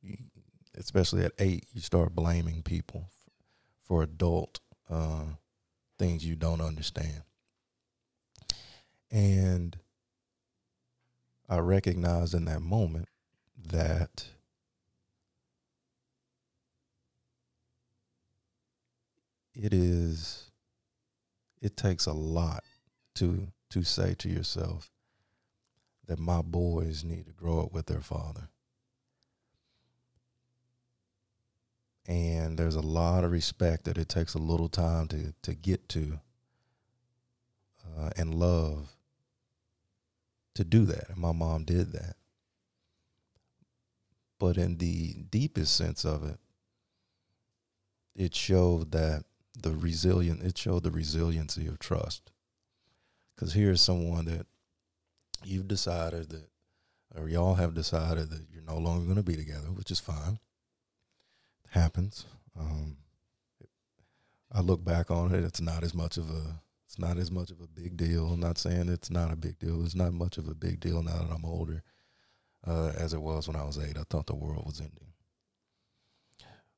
you 0.02 0.16
especially 0.76 1.24
at 1.24 1.32
eight, 1.38 1.66
you 1.72 1.80
start 1.80 2.14
blaming 2.14 2.62
people 2.62 3.08
for, 3.10 3.30
for 3.82 4.02
adult 4.02 4.60
uh, 4.90 5.24
things 5.98 6.24
you 6.24 6.36
don't 6.36 6.60
understand. 6.60 7.22
And 9.10 9.76
I 11.48 11.58
recognized 11.58 12.34
in 12.34 12.44
that 12.46 12.60
moment 12.62 13.08
that 13.68 14.26
it 19.54 19.72
is 19.72 20.50
it 21.62 21.76
takes 21.76 22.06
a 22.06 22.12
lot 22.12 22.64
to 23.14 23.48
to 23.70 23.82
say 23.84 24.14
to 24.14 24.28
yourself 24.28 24.90
that 26.06 26.18
my 26.18 26.42
boys 26.42 27.04
need 27.04 27.26
to 27.26 27.32
grow 27.32 27.60
up 27.60 27.72
with 27.72 27.86
their 27.86 28.00
father. 28.00 28.48
And 32.06 32.58
there's 32.58 32.74
a 32.74 32.80
lot 32.82 33.24
of 33.24 33.32
respect 33.32 33.84
that 33.84 33.96
it 33.96 34.08
takes 34.08 34.34
a 34.34 34.38
little 34.38 34.68
time 34.68 35.08
to, 35.08 35.32
to 35.42 35.54
get 35.54 35.88
to 35.90 36.20
uh, 37.98 38.10
and 38.16 38.34
love 38.34 38.94
to 40.54 40.64
do 40.64 40.84
that. 40.86 41.08
And 41.08 41.18
my 41.18 41.32
mom 41.32 41.64
did 41.64 41.92
that. 41.92 42.16
But 44.38 44.58
in 44.58 44.76
the 44.76 45.14
deepest 45.30 45.74
sense 45.74 46.04
of 46.04 46.24
it, 46.24 46.38
it 48.14 48.34
showed 48.34 48.92
that 48.92 49.24
the 49.56 49.72
resilient 49.72 50.42
it 50.42 50.58
showed 50.58 50.82
the 50.82 50.90
resiliency 50.90 51.66
of 51.66 51.78
trust. 51.78 52.30
Cause 53.36 53.54
here's 53.54 53.80
someone 53.80 54.26
that 54.26 54.46
you've 55.46 55.68
decided 55.68 56.30
that 56.30 56.48
or 57.16 57.28
y'all 57.28 57.54
have 57.54 57.74
decided 57.74 58.30
that 58.30 58.46
you're 58.52 58.62
no 58.62 58.76
longer 58.76 59.04
going 59.04 59.16
to 59.16 59.22
be 59.22 59.36
together, 59.36 59.68
which 59.68 59.90
is 59.90 60.00
fine. 60.00 60.38
It 61.64 61.70
happens. 61.70 62.24
Um, 62.58 62.96
I 64.52 64.60
look 64.60 64.84
back 64.84 65.10
on 65.10 65.34
it; 65.34 65.44
it's 65.44 65.60
not 65.60 65.84
as 65.84 65.94
much 65.94 66.16
of 66.16 66.30
a 66.30 66.60
it's 66.86 66.98
not 66.98 67.18
as 67.18 67.30
much 67.30 67.50
of 67.50 67.60
a 67.60 67.66
big 67.66 67.96
deal. 67.96 68.28
I'm 68.28 68.40
not 68.40 68.58
saying 68.58 68.88
it's 68.88 69.10
not 69.10 69.32
a 69.32 69.36
big 69.36 69.58
deal. 69.58 69.84
It's 69.84 69.94
not 69.94 70.12
much 70.12 70.38
of 70.38 70.48
a 70.48 70.54
big 70.54 70.80
deal 70.80 71.02
now 71.02 71.18
that 71.18 71.34
I'm 71.34 71.44
older 71.44 71.82
uh, 72.66 72.92
as 72.96 73.12
it 73.12 73.22
was 73.22 73.48
when 73.48 73.56
I 73.56 73.64
was 73.64 73.78
eight. 73.78 73.98
I 73.98 74.04
thought 74.08 74.26
the 74.26 74.34
world 74.34 74.64
was 74.66 74.80
ending. 74.80 75.12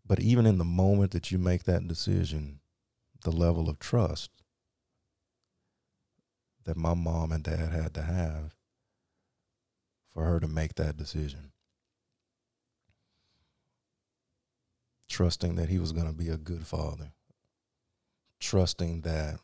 But 0.06 0.20
even 0.20 0.46
in 0.46 0.58
the 0.58 0.64
moment 0.64 1.11
that 1.11 1.30
you 1.30 1.38
make 1.38 1.64
that 1.64 1.87
decision, 1.87 2.61
the 3.25 3.30
level 3.30 3.68
of 3.68 3.78
trust 3.78 4.30
that 6.64 6.76
my 6.76 6.94
mom 6.94 7.32
and 7.32 7.44
dad 7.44 7.73
had 7.73 7.92
to 7.94 8.02
have 8.02 8.56
for 10.16 10.25
her 10.25 10.40
to 10.40 10.49
make 10.49 10.76
that 10.76 10.96
decision. 10.96 11.52
Trusting 15.11 15.56
that 15.56 15.68
he 15.68 15.78
was 15.78 15.92
going 15.92 16.06
to 16.06 16.14
be 16.14 16.30
a 16.30 16.38
good 16.38 16.66
father. 16.66 17.12
Trusting 18.40 19.02
that 19.02 19.40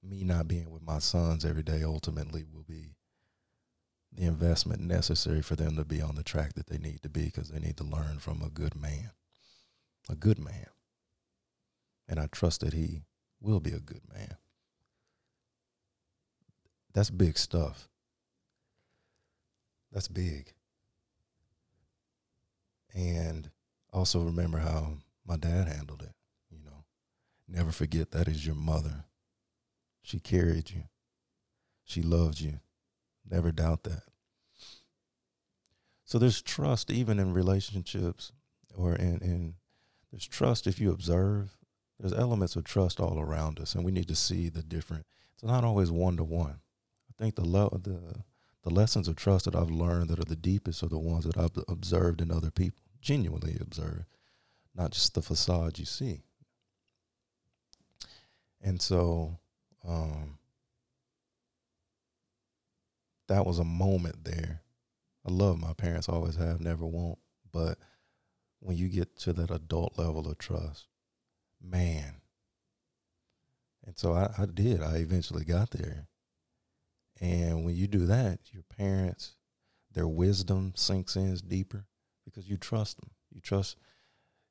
me 0.00 0.22
not 0.22 0.46
being 0.46 0.70
with 0.70 0.82
my 0.86 1.00
sons 1.00 1.44
every 1.44 1.64
day 1.64 1.82
ultimately 1.82 2.44
will 2.44 2.62
be 2.62 2.94
the 4.12 4.24
investment 4.24 4.80
necessary 4.80 5.42
for 5.42 5.56
them 5.56 5.74
to 5.74 5.84
be 5.84 6.00
on 6.00 6.14
the 6.14 6.22
track 6.22 6.52
that 6.54 6.68
they 6.68 6.78
need 6.78 7.02
to 7.02 7.08
be 7.08 7.24
because 7.24 7.48
they 7.48 7.58
need 7.58 7.76
to 7.78 7.84
learn 7.84 8.20
from 8.20 8.40
a 8.40 8.50
good 8.50 8.76
man. 8.76 9.10
A 10.08 10.14
good 10.14 10.38
man. 10.38 10.68
And 12.08 12.20
I 12.20 12.28
trust 12.30 12.60
that 12.60 12.72
he 12.72 13.02
will 13.40 13.58
be 13.58 13.72
a 13.72 13.80
good 13.80 14.02
man. 14.14 14.36
That's 16.94 17.10
big 17.10 17.36
stuff. 17.36 17.88
That's 19.92 20.08
big. 20.08 20.52
And 22.94 23.50
also 23.92 24.20
remember 24.20 24.58
how 24.58 24.98
my 25.26 25.36
dad 25.36 25.68
handled 25.68 26.02
it. 26.02 26.14
You 26.50 26.58
know, 26.64 26.84
never 27.46 27.72
forget 27.72 28.10
that 28.10 28.28
is 28.28 28.44
your 28.44 28.54
mother 28.54 29.04
she 30.08 30.18
carried 30.18 30.70
you. 30.70 30.84
She 31.84 32.00
loved 32.00 32.40
you. 32.40 32.60
Never 33.30 33.52
doubt 33.52 33.82
that. 33.82 34.04
So 36.06 36.18
there's 36.18 36.40
trust 36.40 36.90
even 36.90 37.18
in 37.18 37.34
relationships 37.34 38.32
or 38.74 38.94
in, 38.94 39.18
in 39.20 39.54
there's 40.10 40.26
trust 40.26 40.66
if 40.66 40.80
you 40.80 40.90
observe. 40.90 41.58
There's 42.00 42.14
elements 42.14 42.56
of 42.56 42.64
trust 42.64 43.00
all 43.00 43.20
around 43.20 43.60
us 43.60 43.74
and 43.74 43.84
we 43.84 43.92
need 43.92 44.08
to 44.08 44.14
see 44.14 44.48
the 44.48 44.62
different 44.62 45.04
it's 45.34 45.44
not 45.44 45.62
always 45.62 45.90
one 45.90 46.16
to 46.16 46.24
one. 46.24 46.60
I 47.10 47.22
think 47.22 47.34
the 47.34 47.44
lo- 47.44 47.78
the 47.82 48.24
the 48.68 48.74
lessons 48.74 49.08
of 49.08 49.16
trust 49.16 49.46
that 49.46 49.56
I've 49.56 49.70
learned 49.70 50.10
that 50.10 50.18
are 50.18 50.28
the 50.28 50.36
deepest 50.36 50.82
are 50.82 50.88
the 50.88 50.98
ones 50.98 51.24
that 51.24 51.38
I've 51.38 51.56
observed 51.68 52.20
in 52.20 52.30
other 52.30 52.50
people, 52.50 52.82
genuinely 53.00 53.56
observed, 53.60 54.04
not 54.74 54.90
just 54.90 55.14
the 55.14 55.22
facade 55.22 55.78
you 55.78 55.86
see. 55.86 56.20
And 58.60 58.82
so 58.82 59.38
um, 59.86 60.38
that 63.28 63.46
was 63.46 63.58
a 63.58 63.64
moment 63.64 64.24
there. 64.24 64.60
I 65.26 65.30
love 65.30 65.58
my 65.58 65.72
parents, 65.72 66.08
always 66.08 66.36
have, 66.36 66.60
never 66.60 66.84
won't. 66.84 67.18
But 67.50 67.78
when 68.60 68.76
you 68.76 68.88
get 68.88 69.16
to 69.20 69.32
that 69.32 69.50
adult 69.50 69.98
level 69.98 70.28
of 70.28 70.36
trust, 70.36 70.88
man. 71.62 72.16
And 73.86 73.96
so 73.96 74.12
I, 74.12 74.30
I 74.36 74.44
did. 74.44 74.82
I 74.82 74.96
eventually 74.96 75.44
got 75.44 75.70
there. 75.70 76.06
And 77.20 77.64
when 77.64 77.74
you 77.74 77.86
do 77.86 78.06
that, 78.06 78.40
your 78.52 78.62
parents, 78.62 79.36
their 79.92 80.06
wisdom 80.06 80.72
sinks 80.76 81.16
in 81.16 81.34
deeper 81.36 81.86
because 82.24 82.48
you 82.48 82.56
trust 82.56 83.00
them. 83.00 83.10
You 83.30 83.40
trust 83.40 83.76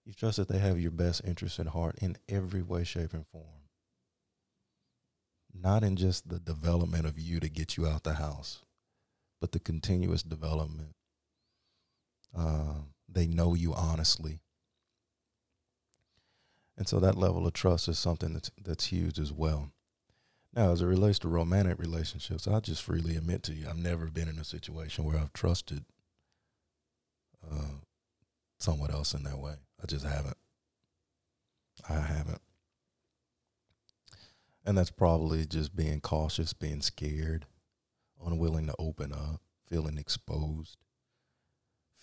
you 0.05 0.13
trust 0.13 0.37
that 0.37 0.47
they 0.47 0.59
have 0.59 0.79
your 0.79 0.91
best 0.91 1.21
interest 1.25 1.59
at 1.59 1.67
heart 1.67 1.97
in 2.01 2.17
every 2.29 2.61
way, 2.61 2.85
shape, 2.85 3.13
and 3.13 3.27
form. 3.27 3.67
Not 5.53 5.83
in 5.83 5.97
just 5.97 6.29
the 6.29 6.39
development 6.39 7.05
of 7.05 7.19
you 7.19 7.41
to 7.41 7.49
get 7.49 7.75
you 7.75 7.85
out 7.85 8.03
the 8.03 8.13
house, 8.13 8.63
but 9.41 9.51
the 9.51 9.59
continuous 9.59 10.23
development. 10.23 10.95
Uh, 12.33 12.83
they 13.09 13.27
know 13.27 13.53
you 13.53 13.73
honestly. 13.73 14.39
And 16.77 16.87
so 16.87 17.01
that 17.01 17.17
level 17.17 17.45
of 17.45 17.51
trust 17.51 17.89
is 17.89 17.99
something 17.99 18.33
that's 18.33 18.51
that's 18.63 18.85
huge 18.85 19.19
as 19.19 19.33
well. 19.33 19.71
Now, 20.55 20.71
as 20.71 20.81
it 20.81 20.85
relates 20.85 21.19
to 21.19 21.27
romantic 21.27 21.79
relationships, 21.79 22.47
I 22.47 22.59
just 22.59 22.81
freely 22.81 23.15
admit 23.15 23.43
to 23.43 23.53
you, 23.53 23.67
I've 23.69 23.77
never 23.77 24.07
been 24.07 24.27
in 24.27 24.39
a 24.39 24.43
situation 24.43 25.03
where 25.03 25.17
I've 25.17 25.33
trusted 25.33 25.85
uh, 27.49 27.79
someone 28.59 28.91
else 28.91 29.13
in 29.13 29.23
that 29.23 29.37
way. 29.37 29.55
I 29.81 29.85
just 29.85 30.05
haven't. 30.05 30.37
I 31.87 31.99
haven't. 31.99 32.41
And 34.65 34.77
that's 34.77 34.91
probably 34.91 35.45
just 35.45 35.75
being 35.75 36.01
cautious, 36.01 36.53
being 36.53 36.81
scared, 36.81 37.45
unwilling 38.25 38.67
to 38.67 38.75
open 38.79 39.13
up, 39.13 39.41
feeling 39.69 39.97
exposed, 39.97 40.77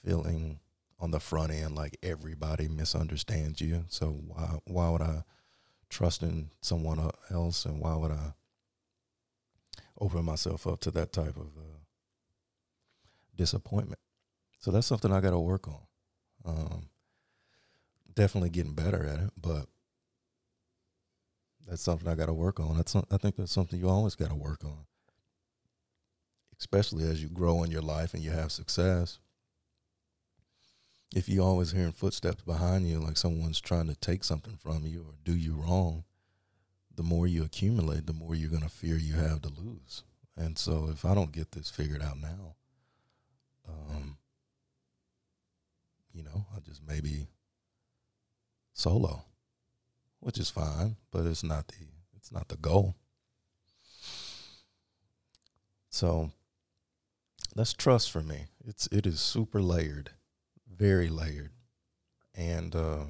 feeling 0.02 0.60
on 0.98 1.10
the 1.10 1.20
front 1.20 1.52
end 1.52 1.74
like 1.74 1.98
everybody 2.02 2.68
misunderstands 2.68 3.60
you. 3.60 3.84
So 3.88 4.10
why 4.26 4.58
why 4.64 4.90
would 4.90 5.02
I 5.02 5.24
trust 5.94 6.24
in 6.24 6.50
someone 6.60 7.10
else 7.30 7.64
and 7.64 7.80
why 7.80 7.94
would 7.94 8.10
I 8.10 8.32
open 10.00 10.24
myself 10.24 10.66
up 10.66 10.80
to 10.80 10.90
that 10.90 11.12
type 11.12 11.36
of 11.36 11.46
uh, 11.56 11.78
disappointment? 13.36 14.00
So 14.58 14.72
that's 14.72 14.88
something 14.88 15.12
I 15.12 15.20
got 15.20 15.30
to 15.30 15.38
work 15.38 15.68
on. 15.68 15.80
Um, 16.44 16.88
definitely 18.12 18.50
getting 18.50 18.74
better 18.74 19.06
at 19.06 19.20
it, 19.20 19.30
but 19.40 19.66
that's 21.68 21.82
something 21.82 22.08
I 22.08 22.16
got 22.16 22.26
to 22.26 22.34
work 22.34 22.58
on. 22.58 22.76
That's 22.76 22.96
I 22.96 23.16
think 23.16 23.36
that's 23.36 23.52
something 23.52 23.78
you 23.78 23.88
always 23.88 24.16
got 24.16 24.30
to 24.30 24.34
work 24.34 24.64
on, 24.64 24.84
especially 26.58 27.04
as 27.04 27.22
you 27.22 27.28
grow 27.28 27.62
in 27.62 27.70
your 27.70 27.82
life 27.82 28.14
and 28.14 28.22
you 28.22 28.32
have 28.32 28.50
success. 28.50 29.20
If 31.14 31.28
you're 31.28 31.46
always 31.46 31.70
hearing 31.70 31.92
footsteps 31.92 32.42
behind 32.42 32.88
you, 32.88 32.98
like 32.98 33.16
someone's 33.16 33.60
trying 33.60 33.86
to 33.86 33.94
take 33.94 34.24
something 34.24 34.56
from 34.56 34.84
you 34.84 35.02
or 35.02 35.14
do 35.24 35.32
you 35.32 35.54
wrong, 35.54 36.02
the 36.92 37.04
more 37.04 37.28
you 37.28 37.44
accumulate, 37.44 38.06
the 38.06 38.12
more 38.12 38.34
you're 38.34 38.50
gonna 38.50 38.68
fear 38.68 38.96
you 38.96 39.14
have 39.14 39.40
to 39.42 39.48
lose. 39.48 40.02
And 40.36 40.58
so, 40.58 40.88
if 40.90 41.04
I 41.04 41.14
don't 41.14 41.30
get 41.30 41.52
this 41.52 41.70
figured 41.70 42.02
out 42.02 42.18
now, 42.20 42.56
um, 43.68 44.16
you 46.12 46.24
know, 46.24 46.46
I 46.54 46.60
just 46.60 46.82
maybe 46.84 47.28
solo, 48.72 49.24
which 50.18 50.38
is 50.38 50.50
fine, 50.50 50.96
but 51.12 51.26
it's 51.26 51.44
not 51.44 51.68
the 51.68 51.86
it's 52.16 52.32
not 52.32 52.48
the 52.48 52.56
goal. 52.56 52.96
So 55.90 56.32
that's 57.54 57.72
trust 57.72 58.10
for 58.10 58.20
me. 58.20 58.46
It's 58.66 58.88
it 58.88 59.06
is 59.06 59.20
super 59.20 59.62
layered, 59.62 60.10
very 60.84 61.08
layered, 61.08 61.50
and 62.34 62.76
uh, 62.76 63.04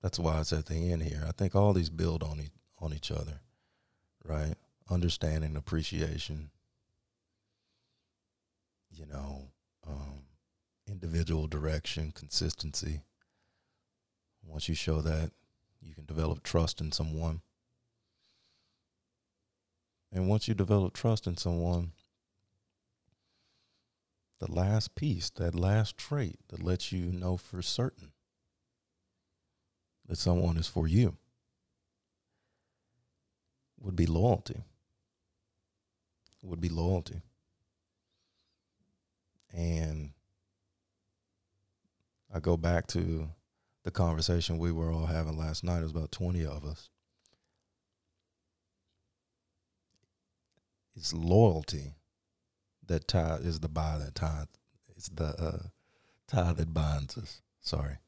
that's 0.00 0.16
why 0.16 0.38
it's 0.38 0.52
at 0.52 0.66
the 0.66 0.92
end 0.92 1.02
here. 1.02 1.24
I 1.26 1.32
think 1.32 1.56
all 1.56 1.72
these 1.72 1.90
build 1.90 2.22
on 2.22 2.38
e- 2.38 2.52
on 2.78 2.94
each 2.94 3.10
other, 3.10 3.40
right? 4.24 4.54
Understanding, 4.88 5.56
appreciation, 5.56 6.50
you 8.92 9.06
know, 9.06 9.48
um, 9.84 10.22
individual 10.88 11.48
direction, 11.48 12.12
consistency. 12.12 13.00
Once 14.44 14.68
you 14.68 14.76
show 14.76 15.00
that, 15.00 15.32
you 15.82 15.96
can 15.96 16.04
develop 16.04 16.44
trust 16.44 16.80
in 16.80 16.92
someone. 16.92 17.40
And 20.12 20.28
once 20.28 20.46
you 20.46 20.54
develop 20.54 20.94
trust 20.94 21.26
in 21.26 21.36
someone, 21.36 21.90
the 24.38 24.50
last 24.50 24.94
piece, 24.94 25.30
that 25.30 25.54
last 25.54 25.96
trait 25.96 26.38
that 26.48 26.62
lets 26.62 26.92
you 26.92 27.12
know 27.12 27.36
for 27.36 27.62
certain 27.62 28.12
that 30.06 30.18
someone 30.18 30.56
is 30.56 30.68
for 30.68 30.86
you 30.86 31.16
would 33.80 33.96
be 33.96 34.06
loyalty. 34.06 34.62
Would 36.42 36.60
be 36.60 36.68
loyalty. 36.68 37.22
And 39.52 40.10
I 42.32 42.40
go 42.40 42.56
back 42.56 42.86
to 42.88 43.28
the 43.84 43.90
conversation 43.90 44.58
we 44.58 44.70
were 44.70 44.92
all 44.92 45.06
having 45.06 45.38
last 45.38 45.64
night. 45.64 45.78
It 45.78 45.84
was 45.84 45.92
about 45.92 46.12
20 46.12 46.44
of 46.44 46.64
us. 46.64 46.90
It's 50.94 51.12
loyalty 51.12 51.94
that 52.88 53.08
tie 53.08 53.36
is 53.36 53.60
the 53.60 53.68
tie 53.68 53.98
that 53.98 54.14
ties. 54.14 54.46
It's 54.96 55.08
the 55.08 55.26
uh, 55.26 55.68
tie 56.28 56.52
that 56.52 56.72
binds 56.72 57.16
us. 57.18 57.42
Sorry. 57.60 57.98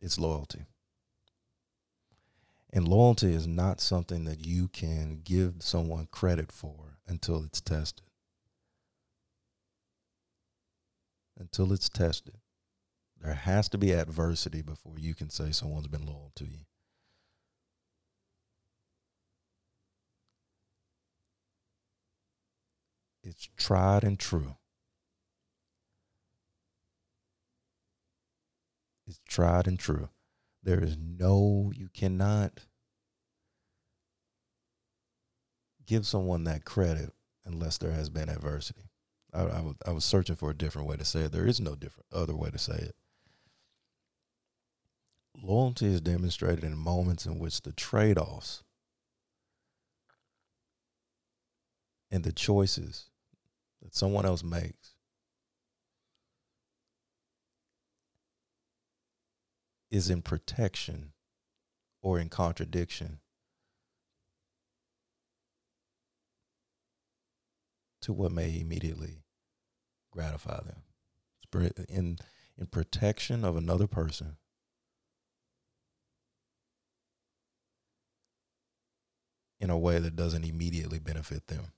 It's 0.00 0.18
loyalty. 0.18 0.64
And 2.72 2.86
loyalty 2.86 3.32
is 3.32 3.46
not 3.46 3.80
something 3.80 4.24
that 4.24 4.46
you 4.46 4.68
can 4.68 5.22
give 5.24 5.54
someone 5.60 6.08
credit 6.10 6.52
for 6.52 6.98
until 7.08 7.42
it's 7.42 7.60
tested. 7.60 8.04
until 11.38 11.72
it's 11.72 11.88
tested. 11.88 12.34
There 13.20 13.34
has 13.34 13.68
to 13.70 13.78
be 13.78 13.92
adversity 13.92 14.62
before 14.62 14.94
you 14.98 15.14
can 15.14 15.30
say 15.30 15.50
someone's 15.50 15.88
been 15.88 16.06
loyal 16.06 16.32
to 16.36 16.44
you. 16.44 16.60
It's 23.28 23.46
tried 23.58 24.04
and 24.04 24.18
true. 24.18 24.56
It's 29.06 29.20
tried 29.28 29.66
and 29.66 29.78
true. 29.78 30.08
There 30.62 30.82
is 30.82 30.96
no, 30.96 31.70
you 31.74 31.90
cannot 31.92 32.60
give 35.86 36.06
someone 36.06 36.44
that 36.44 36.64
credit 36.64 37.12
unless 37.44 37.76
there 37.76 37.92
has 37.92 38.08
been 38.08 38.30
adversity. 38.30 38.88
I, 39.34 39.42
I, 39.42 39.60
was, 39.60 39.74
I 39.86 39.90
was 39.90 40.06
searching 40.06 40.36
for 40.36 40.50
a 40.50 40.56
different 40.56 40.88
way 40.88 40.96
to 40.96 41.04
say 41.04 41.20
it. 41.20 41.32
There 41.32 41.46
is 41.46 41.60
no 41.60 41.74
different 41.74 42.06
other 42.10 42.34
way 42.34 42.48
to 42.48 42.58
say 42.58 42.76
it. 42.76 42.96
Loyalty 45.42 45.86
is 45.86 46.00
demonstrated 46.00 46.64
in 46.64 46.78
moments 46.78 47.26
in 47.26 47.38
which 47.38 47.60
the 47.60 47.72
trade 47.72 48.16
offs 48.16 48.62
and 52.10 52.24
the 52.24 52.32
choices 52.32 53.07
that 53.82 53.94
someone 53.94 54.26
else 54.26 54.42
makes 54.42 54.94
is 59.90 60.10
in 60.10 60.22
protection 60.22 61.12
or 62.02 62.18
in 62.18 62.28
contradiction 62.28 63.20
to 68.02 68.12
what 68.12 68.32
may 68.32 68.60
immediately 68.60 69.22
gratify 70.10 70.60
them. 70.62 70.82
In 71.88 72.18
in 72.58 72.66
protection 72.66 73.44
of 73.44 73.56
another 73.56 73.86
person. 73.86 74.36
In 79.60 79.70
a 79.70 79.78
way 79.78 79.98
that 79.98 80.16
doesn't 80.16 80.44
immediately 80.44 80.98
benefit 80.98 81.46
them. 81.46 81.72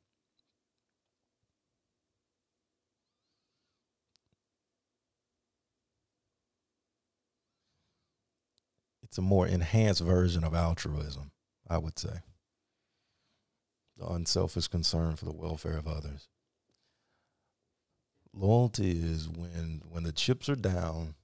It's 9.11 9.19
a 9.19 9.23
more 9.23 9.47
enhanced 9.47 10.03
version 10.03 10.45
of 10.45 10.55
altruism, 10.55 11.33
I 11.69 11.79
would 11.79 11.99
say 11.99 12.21
the 14.01 14.07
unselfish 14.07 14.67
concern 14.69 15.15
for 15.15 15.27
the 15.27 15.33
welfare 15.33 15.77
of 15.77 15.87
others. 15.87 16.29
Loyalty 18.33 18.93
is 18.93 19.29
when 19.29 19.83
when 19.89 20.05
the 20.05 20.13
chips 20.13 20.49
are 20.49 20.57
down 20.57 21.15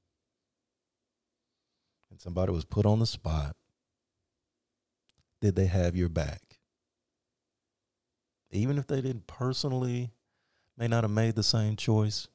and 2.11 2.21
somebody 2.21 2.53
was 2.53 2.65
put 2.65 2.85
on 2.85 2.99
the 2.99 3.07
spot, 3.07 3.57
did 5.41 5.57
they 5.57 5.67
have 5.67 5.97
your 5.97 6.09
back? 6.09 6.59
Even 8.51 8.79
if 8.79 8.87
they 8.87 9.01
didn't 9.01 9.27
personally, 9.27 10.11
may 10.77 10.89
not 10.89 11.05
have 11.05 11.11
made 11.11 11.35
the 11.35 11.43
same 11.43 11.77
choice. 11.77 12.29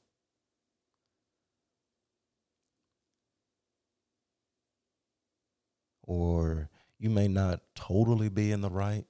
Or 6.12 6.70
you 7.00 7.10
may 7.10 7.30
not 7.30 7.62
totally 7.74 8.28
be 8.28 8.52
in 8.52 8.60
the 8.60 8.70
right. 8.70 9.06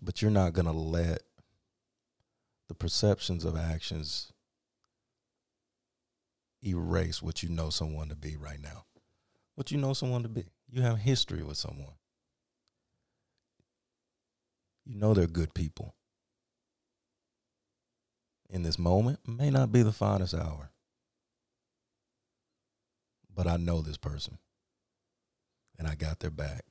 But 0.00 0.22
you're 0.22 0.30
not 0.30 0.54
going 0.54 0.64
to 0.64 0.72
let 0.72 1.20
the 2.68 2.74
perceptions 2.74 3.44
of 3.44 3.54
actions 3.54 4.32
erase 6.64 7.20
what 7.20 7.42
you 7.42 7.50
know 7.50 7.68
someone 7.68 8.08
to 8.08 8.16
be 8.16 8.34
right 8.34 8.62
now. 8.62 8.86
What 9.56 9.70
you 9.70 9.76
know 9.76 9.92
someone 9.92 10.22
to 10.22 10.30
be. 10.30 10.44
You 10.66 10.80
have 10.80 10.96
history 10.96 11.42
with 11.42 11.58
someone. 11.58 11.96
You 14.86 14.96
know 14.96 15.12
they're 15.12 15.26
good 15.26 15.52
people. 15.52 15.94
In 18.48 18.62
this 18.62 18.78
moment, 18.78 19.18
may 19.26 19.50
not 19.50 19.70
be 19.70 19.82
the 19.82 19.92
finest 19.92 20.32
hour. 20.32 20.70
But 23.36 23.46
I 23.46 23.58
know 23.58 23.82
this 23.82 23.98
person. 23.98 24.38
And 25.78 25.86
I 25.86 25.94
got 25.94 26.20
their 26.20 26.30
back. 26.30 26.64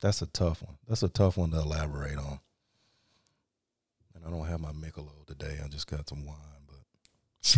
That's 0.00 0.20
a 0.20 0.26
tough 0.26 0.62
one. 0.62 0.76
That's 0.88 1.04
a 1.04 1.08
tough 1.08 1.38
one 1.38 1.52
to 1.52 1.58
elaborate 1.60 2.18
on. 2.18 2.40
And 4.14 4.24
I 4.26 4.30
don't 4.30 4.46
have 4.46 4.60
my 4.60 4.72
Michelob 4.72 5.26
today. 5.26 5.60
I 5.64 5.68
just 5.68 5.86
got 5.86 6.08
some 6.08 6.26
wine, 6.26 6.36
but 6.66 7.56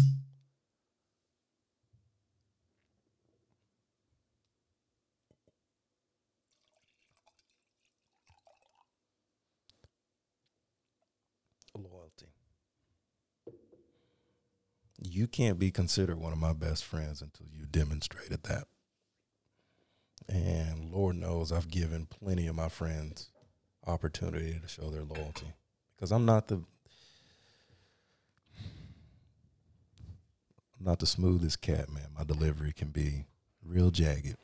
loyalty. 11.74 12.26
You 15.02 15.25
can't 15.36 15.58
be 15.58 15.70
considered 15.70 16.18
one 16.18 16.32
of 16.32 16.38
my 16.38 16.54
best 16.54 16.82
friends 16.82 17.20
until 17.20 17.46
you 17.52 17.66
demonstrated 17.66 18.42
that. 18.44 18.64
And 20.30 20.90
Lord 20.90 21.16
knows 21.16 21.52
I've 21.52 21.70
given 21.70 22.06
plenty 22.06 22.46
of 22.46 22.56
my 22.56 22.70
friends 22.70 23.28
opportunity 23.86 24.58
to 24.58 24.66
show 24.66 24.88
their 24.88 25.04
loyalty 25.04 25.52
because 25.94 26.10
I'm 26.10 26.24
not 26.24 26.48
the 26.48 26.56
I'm 30.78 30.86
not 30.86 31.00
the 31.00 31.06
smoothest 31.06 31.60
cat, 31.60 31.90
man. 31.90 32.08
My 32.16 32.24
delivery 32.24 32.72
can 32.72 32.88
be 32.88 33.26
real 33.62 33.90
jagged. 33.90 34.36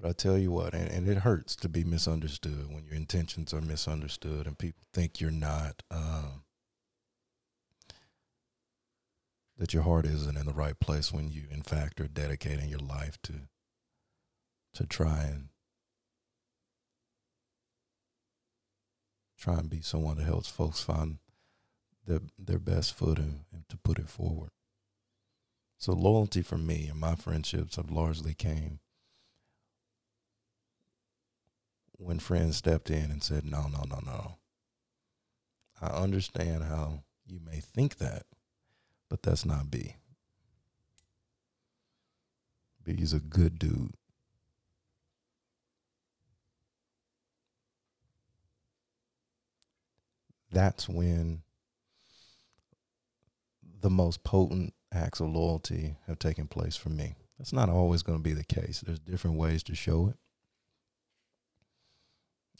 But 0.00 0.08
I 0.08 0.12
tell 0.12 0.38
you 0.38 0.52
what, 0.52 0.72
and, 0.72 0.88
and 0.88 1.08
it 1.08 1.18
hurts 1.18 1.56
to 1.56 1.68
be 1.68 1.82
misunderstood 1.82 2.72
when 2.72 2.84
your 2.84 2.94
intentions 2.94 3.52
are 3.52 3.60
misunderstood 3.60 4.46
and 4.46 4.56
people 4.56 4.84
think 4.92 5.20
you're 5.20 5.32
not 5.32 5.82
um, 5.90 6.42
that 9.60 9.74
your 9.74 9.82
heart 9.82 10.06
isn't 10.06 10.38
in 10.38 10.46
the 10.46 10.54
right 10.54 10.80
place 10.80 11.12
when 11.12 11.30
you 11.30 11.42
in 11.50 11.62
fact 11.62 12.00
are 12.00 12.08
dedicating 12.08 12.70
your 12.70 12.80
life 12.80 13.18
to 13.22 13.34
to 14.72 14.86
try 14.86 15.24
and 15.24 15.48
try 19.38 19.58
and 19.58 19.68
be 19.68 19.82
someone 19.82 20.16
that 20.16 20.24
helps 20.24 20.48
folks 20.48 20.82
find 20.82 21.18
their 22.06 22.20
their 22.38 22.58
best 22.58 22.94
foot 22.94 23.18
and, 23.18 23.40
and 23.52 23.68
to 23.68 23.76
put 23.76 23.98
it 23.98 24.08
forward. 24.08 24.48
So 25.76 25.92
loyalty 25.92 26.40
for 26.40 26.56
me 26.56 26.88
and 26.90 26.98
my 26.98 27.14
friendships 27.14 27.76
have 27.76 27.90
largely 27.90 28.32
came 28.32 28.80
when 31.92 32.18
friends 32.18 32.56
stepped 32.56 32.88
in 32.88 33.10
and 33.10 33.22
said, 33.22 33.44
No, 33.44 33.68
no, 33.68 33.84
no, 33.88 34.00
no. 34.04 34.38
I 35.82 35.88
understand 35.88 36.64
how 36.64 37.04
you 37.26 37.40
may 37.44 37.60
think 37.60 37.98
that, 37.98 38.24
but 39.10 39.22
that's 39.22 39.44
not 39.44 39.70
B. 39.70 39.96
B 42.84 42.92
is 42.92 43.12
a 43.12 43.20
good 43.20 43.58
dude. 43.58 43.92
That's 50.52 50.88
when 50.88 51.42
the 53.80 53.90
most 53.90 54.24
potent 54.24 54.72
acts 54.92 55.20
of 55.20 55.28
loyalty 55.28 55.96
have 56.06 56.18
taken 56.18 56.46
place 56.46 56.76
for 56.76 56.88
me. 56.88 57.14
That's 57.38 57.52
not 57.52 57.68
always 57.68 58.02
going 58.02 58.18
to 58.18 58.22
be 58.22 58.32
the 58.32 58.44
case. 58.44 58.80
There's 58.80 58.98
different 58.98 59.36
ways 59.36 59.62
to 59.64 59.74
show 59.74 60.08
it. 60.08 60.16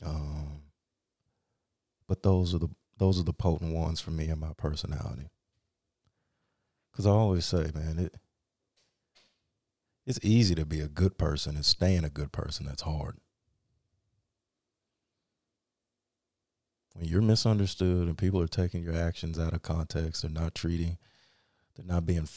Um, 0.04 0.62
but 2.08 2.22
those 2.22 2.54
are 2.54 2.58
the 2.58 2.68
those 2.96 3.18
are 3.20 3.24
the 3.24 3.32
potent 3.32 3.74
ones 3.74 4.00
for 4.00 4.10
me 4.10 4.28
and 4.28 4.40
my 4.40 4.52
personality. 4.56 5.28
Because 7.00 7.16
I 7.16 7.18
always 7.18 7.46
say, 7.46 7.70
man, 7.74 7.98
it 7.98 8.14
it's 10.04 10.18
easy 10.22 10.54
to 10.54 10.66
be 10.66 10.80
a 10.80 10.88
good 10.88 11.16
person 11.16 11.56
and 11.56 11.64
staying 11.64 12.04
a 12.04 12.10
good 12.10 12.30
person. 12.30 12.66
That's 12.66 12.82
hard. 12.82 13.16
When 16.92 17.06
you're 17.08 17.22
misunderstood 17.22 18.06
and 18.06 18.18
people 18.18 18.38
are 18.42 18.46
taking 18.46 18.82
your 18.82 18.94
actions 18.94 19.38
out 19.38 19.54
of 19.54 19.62
context, 19.62 20.20
they're 20.20 20.30
not 20.30 20.54
treating, 20.54 20.98
they're 21.74 21.86
not 21.86 22.04
being, 22.04 22.28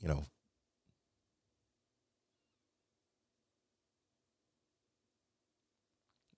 you 0.00 0.08
know, 0.08 0.24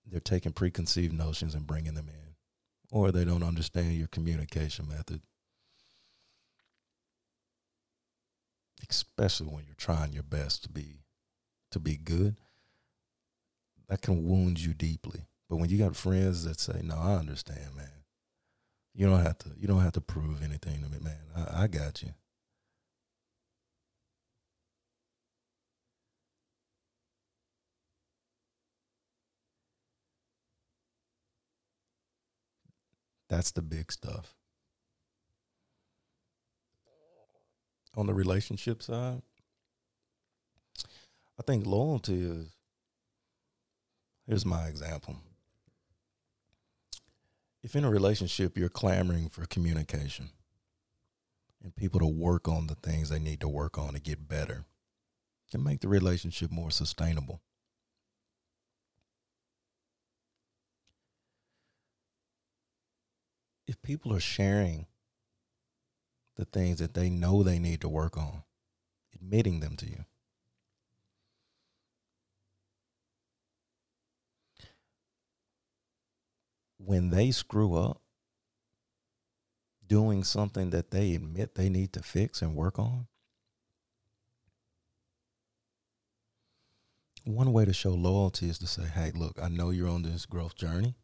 they're 0.05 0.19
taking 0.19 0.51
preconceived 0.51 1.13
notions 1.13 1.55
and 1.55 1.65
bringing 1.65 1.93
them 1.93 2.09
in, 2.09 2.35
or 2.89 3.13
they 3.13 3.23
don't 3.23 3.43
understand 3.43 3.93
your 3.93 4.07
communication 4.07 4.89
method. 4.89 5.21
Especially 8.89 9.47
when 9.47 9.65
you're 9.65 9.75
trying 9.75 10.13
your 10.13 10.23
best 10.23 10.63
to 10.63 10.69
be 10.69 11.03
to 11.71 11.79
be 11.79 11.97
good, 11.97 12.37
that 13.87 14.01
can 14.01 14.27
wound 14.27 14.59
you 14.59 14.73
deeply. 14.73 15.25
But 15.49 15.57
when 15.57 15.69
you 15.69 15.77
got 15.77 15.95
friends 15.95 16.43
that 16.45 16.59
say, 16.59 16.81
"No, 16.83 16.95
I 16.95 17.15
understand, 17.15 17.75
man. 17.75 18.03
You 18.93 19.07
don't 19.07 19.23
have 19.23 19.37
to. 19.39 19.51
You 19.57 19.67
don't 19.67 19.81
have 19.81 19.93
to 19.93 20.01
prove 20.01 20.43
anything 20.43 20.81
to 20.83 20.89
me, 20.89 20.99
man. 20.99 21.19
I, 21.35 21.63
I 21.63 21.67
got 21.67 22.01
you." 22.03 22.13
That's 33.29 33.51
the 33.51 33.61
big 33.61 33.91
stuff. 33.91 34.35
On 37.95 38.07
the 38.07 38.13
relationship 38.13 38.81
side, 38.81 39.21
I 41.39 41.43
think 41.43 41.65
loyalty 41.65 42.21
is 42.21 42.47
here's 44.27 44.45
my 44.45 44.67
example. 44.67 45.17
If 47.63 47.75
in 47.75 47.83
a 47.83 47.89
relationship 47.89 48.57
you're 48.57 48.69
clamoring 48.69 49.29
for 49.29 49.45
communication 49.45 50.29
and 51.63 51.75
people 51.75 51.99
to 51.99 52.07
work 52.07 52.47
on 52.47 52.67
the 52.67 52.75
things 52.75 53.09
they 53.09 53.19
need 53.19 53.39
to 53.41 53.47
work 53.47 53.77
on 53.77 53.93
to 53.93 53.99
get 53.99 54.27
better, 54.27 54.65
can 55.51 55.63
make 55.63 55.81
the 55.81 55.87
relationship 55.87 56.49
more 56.49 56.71
sustainable. 56.71 57.41
If 63.67 63.81
people 63.81 64.13
are 64.13 64.19
sharing 64.19 64.87
the 66.41 66.59
things 66.59 66.79
that 66.79 66.95
they 66.95 67.07
know 67.07 67.43
they 67.43 67.59
need 67.59 67.79
to 67.81 67.87
work 67.87 68.17
on, 68.17 68.41
admitting 69.13 69.59
them 69.59 69.75
to 69.77 69.85
you. 69.85 70.05
When 76.79 77.11
they 77.11 77.29
screw 77.29 77.75
up, 77.75 78.01
doing 79.85 80.23
something 80.23 80.71
that 80.71 80.89
they 80.89 81.13
admit 81.13 81.53
they 81.53 81.69
need 81.69 81.93
to 81.93 82.01
fix 82.01 82.41
and 82.41 82.55
work 82.55 82.79
on, 82.79 83.05
one 87.23 87.53
way 87.53 87.65
to 87.65 87.73
show 87.73 87.91
loyalty 87.91 88.49
is 88.49 88.57
to 88.57 88.65
say, 88.65 88.85
hey, 88.85 89.11
look, 89.13 89.37
I 89.39 89.47
know 89.47 89.69
you're 89.69 89.89
on 89.89 90.01
this 90.01 90.25
growth 90.25 90.55
journey. 90.55 90.95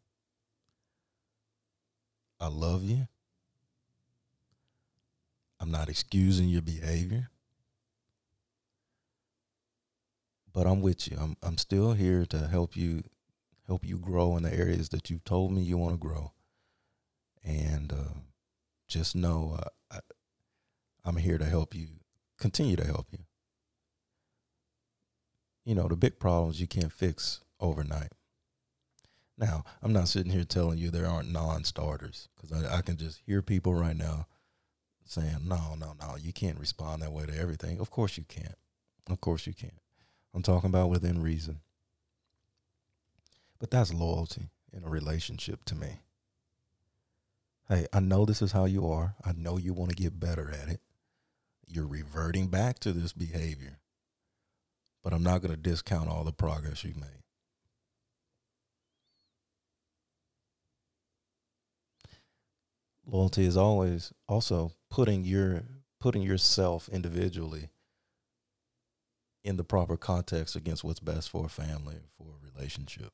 I 2.39 2.47
love 2.47 2.83
you. 2.83 3.07
I'm 5.59 5.71
not 5.71 5.89
excusing 5.89 6.49
your 6.49 6.61
behavior. 6.61 7.29
But 10.53 10.67
I'm 10.67 10.81
with 10.81 11.09
you. 11.09 11.17
I'm 11.19 11.37
I'm 11.43 11.57
still 11.57 11.93
here 11.93 12.25
to 12.25 12.47
help 12.47 12.75
you 12.75 13.03
help 13.67 13.85
you 13.85 13.97
grow 13.97 14.37
in 14.37 14.43
the 14.43 14.53
areas 14.53 14.89
that 14.89 15.09
you've 15.09 15.23
told 15.23 15.51
me 15.51 15.61
you 15.61 15.77
want 15.77 15.93
to 15.93 15.99
grow. 15.99 16.31
And 17.43 17.91
uh, 17.91 18.19
just 18.87 19.15
know 19.15 19.59
uh, 19.61 19.69
I, 19.91 19.99
I'm 21.05 21.17
here 21.17 21.37
to 21.37 21.45
help 21.45 21.75
you, 21.75 21.87
continue 22.39 22.75
to 22.75 22.85
help 22.85 23.07
you. 23.11 23.19
You 25.65 25.75
know, 25.75 25.87
the 25.87 25.95
big 25.95 26.19
problems 26.19 26.61
you 26.61 26.67
can't 26.67 26.91
fix 26.91 27.41
overnight. 27.59 28.13
Now, 29.37 29.63
I'm 29.83 29.93
not 29.93 30.07
sitting 30.07 30.31
here 30.31 30.45
telling 30.45 30.79
you 30.79 30.89
there 30.89 31.05
aren't 31.05 31.31
non 31.31 31.63
starters 31.63 32.29
because 32.35 32.63
I, 32.63 32.77
I 32.77 32.81
can 32.81 32.97
just 32.97 33.19
hear 33.25 33.41
people 33.41 33.75
right 33.75 33.95
now 33.95 34.27
saying, 35.07 35.37
no, 35.45 35.75
no, 35.79 35.93
no, 35.99 36.15
you 36.17 36.33
can't 36.33 36.59
respond 36.59 37.01
that 37.01 37.11
way 37.11 37.25
to 37.25 37.37
everything. 37.37 37.79
Of 37.79 37.89
course 37.89 38.17
you 38.17 38.25
can't. 38.27 38.57
Of 39.09 39.21
course 39.21 39.47
you 39.47 39.53
can't. 39.53 39.79
I'm 40.33 40.43
talking 40.43 40.69
about 40.69 40.89
within 40.89 41.21
reason. 41.21 41.61
But 43.59 43.71
that's 43.71 43.93
loyalty 43.93 44.49
in 44.71 44.83
a 44.83 44.89
relationship 44.89 45.65
to 45.65 45.75
me. 45.75 46.01
Hey, 47.67 47.87
I 47.91 47.99
know 47.99 48.25
this 48.25 48.41
is 48.41 48.51
how 48.51 48.65
you 48.65 48.87
are. 48.87 49.15
I 49.25 49.33
know 49.33 49.57
you 49.57 49.73
want 49.73 49.89
to 49.89 49.95
get 49.95 50.19
better 50.19 50.51
at 50.51 50.69
it. 50.69 50.79
You're 51.67 51.87
reverting 51.87 52.47
back 52.47 52.79
to 52.79 52.93
this 52.93 53.13
behavior. 53.13 53.79
But 55.03 55.13
I'm 55.13 55.23
not 55.23 55.41
going 55.41 55.53
to 55.53 55.57
discount 55.57 56.09
all 56.09 56.23
the 56.23 56.31
progress 56.31 56.83
you've 56.83 56.97
made. 56.97 57.23
Loyalty 63.09 63.45
is 63.45 63.55
always 63.55 64.11
also 64.27 64.73
putting 64.89 65.23
your 65.23 65.63
putting 65.99 66.21
yourself 66.21 66.89
individually 66.89 67.69
in 69.43 69.55
the 69.55 69.63
proper 69.63 69.95
context 69.95 70.57
against 70.57 70.83
what's 70.83 70.99
best 70.99 71.29
for 71.29 71.45
a 71.45 71.49
family, 71.49 71.95
for 72.17 72.27
a 72.27 72.53
relationship. 72.53 73.13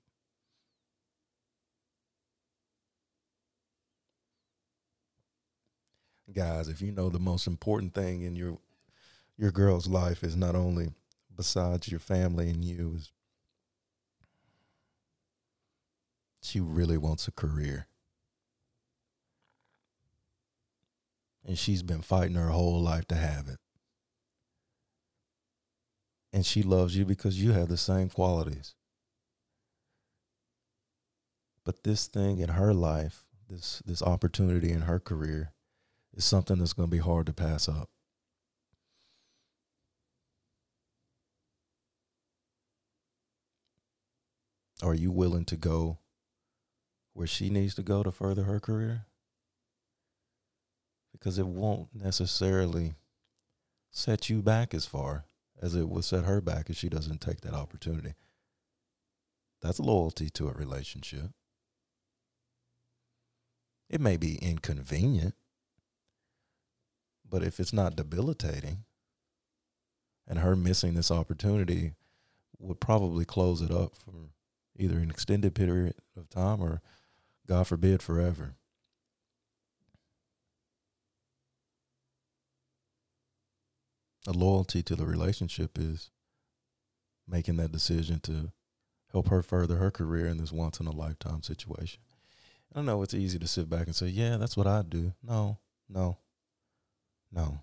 Guys, 6.34 6.68
if 6.68 6.82
you 6.82 6.92
know 6.92 7.10
the 7.10 7.20
most 7.20 7.46
important 7.46 7.94
thing 7.94 8.24
in 8.24 8.36
your 8.36 8.58
your 9.38 9.52
girl's 9.52 9.88
life 9.88 10.24
is 10.24 10.36
not 10.36 10.56
only 10.56 10.90
besides 11.36 11.90
your 11.90 12.00
family 12.00 12.50
and 12.50 12.66
you 12.66 12.94
is 12.96 13.12
she 16.42 16.60
really 16.60 16.98
wants 16.98 17.28
a 17.28 17.32
career. 17.32 17.88
And 21.46 21.58
she's 21.58 21.84
been 21.84 22.02
fighting 22.02 22.36
her 22.36 22.50
whole 22.50 22.82
life 22.82 23.06
to 23.08 23.16
have 23.16 23.48
it. 23.48 23.60
And 26.32 26.46
she 26.46 26.64
loves 26.64 26.96
you 26.96 27.06
because 27.06 27.42
you 27.42 27.52
have 27.52 27.68
the 27.68 27.78
same 27.78 28.10
qualities. 28.10 28.76
But 31.66 31.84
this 31.84 32.08
thing 32.08 32.40
in 32.40 32.50
her 32.50 32.74
life, 32.74 33.26
this 33.50 33.82
this 33.86 34.02
opportunity 34.02 34.72
in 34.72 34.82
her 34.82 35.00
career 35.00 35.54
is 36.14 36.26
something 36.26 36.58
that's 36.58 36.74
going 36.74 36.90
to 36.90 36.96
be 36.96 37.02
hard 37.02 37.28
to 37.28 37.34
pass 37.34 37.70
up. 37.70 37.90
Are 44.82 44.94
you 44.94 45.12
willing 45.12 45.46
to 45.46 45.56
go 45.56 46.00
where 47.14 47.28
she 47.28 47.50
needs 47.50 47.76
to 47.76 47.84
go 47.84 48.04
to 48.04 48.12
further 48.12 48.44
her 48.44 48.60
career? 48.60 49.06
Because 51.14 51.40
it 51.40 51.48
won't 51.48 51.90
necessarily 51.94 52.96
set 53.90 54.30
you 54.30 54.42
back 54.42 54.74
as 54.74 54.86
far 54.86 55.26
as 55.62 55.76
it 55.76 55.88
would 55.88 56.04
set 56.04 56.26
her 56.26 56.42
back 56.42 56.70
if 56.70 56.76
she 56.76 56.90
doesn't 56.90 57.22
take 57.22 57.42
that 57.42 57.54
opportunity. 57.54 58.16
That's 59.62 59.80
loyalty 59.80 60.30
to 60.32 60.50
a 60.50 60.54
relationship. 60.54 61.30
It 63.90 64.02
may 64.02 64.18
be 64.18 64.36
inconvenient, 64.36 65.36
but 67.30 67.44
if 67.44 67.60
it's 67.60 67.72
not 67.72 67.96
debilitating, 67.96 68.84
and 70.28 70.40
her 70.40 70.56
missing 70.56 70.96
this 70.96 71.12
opportunity 71.12 71.94
would 72.60 72.80
probably 72.80 73.26
close 73.26 73.62
it 73.62 73.72
up 73.72 73.96
for 73.96 74.32
either 74.78 74.98
an 74.98 75.10
extended 75.10 75.54
period 75.54 75.96
of 76.18 76.30
time 76.30 76.62
or, 76.62 76.82
God 77.48 77.68
forbid, 77.68 78.02
forever. 78.02 78.56
A 84.28 84.32
loyalty 84.32 84.82
to 84.84 84.96
the 84.96 85.06
relationship 85.06 85.78
is 85.78 86.10
making 87.28 87.58
that 87.58 87.72
decision 87.72 88.20
to 88.22 88.52
help 89.12 89.28
her 89.30 89.42
further 89.42 89.78
her 89.78 89.92
career 89.92 90.28
in 90.28 90.38
this 90.38 90.52
once 90.52 90.80
in 90.80 90.88
a 90.88 90.92
lifetime 90.92 91.44
situation. 91.44 92.02
I 92.76 92.82
know 92.82 93.04
it's 93.04 93.14
easy 93.14 93.38
to 93.40 93.48
sit 93.48 93.70
back 93.70 93.86
and 93.86 93.96
say, 93.96 94.08
yeah, 94.08 94.38
that's 94.38 94.58
what 94.58 94.66
I 94.66 94.82
do. 94.82 95.14
No, 95.22 95.60
no, 95.90 96.18
no. 97.32 97.60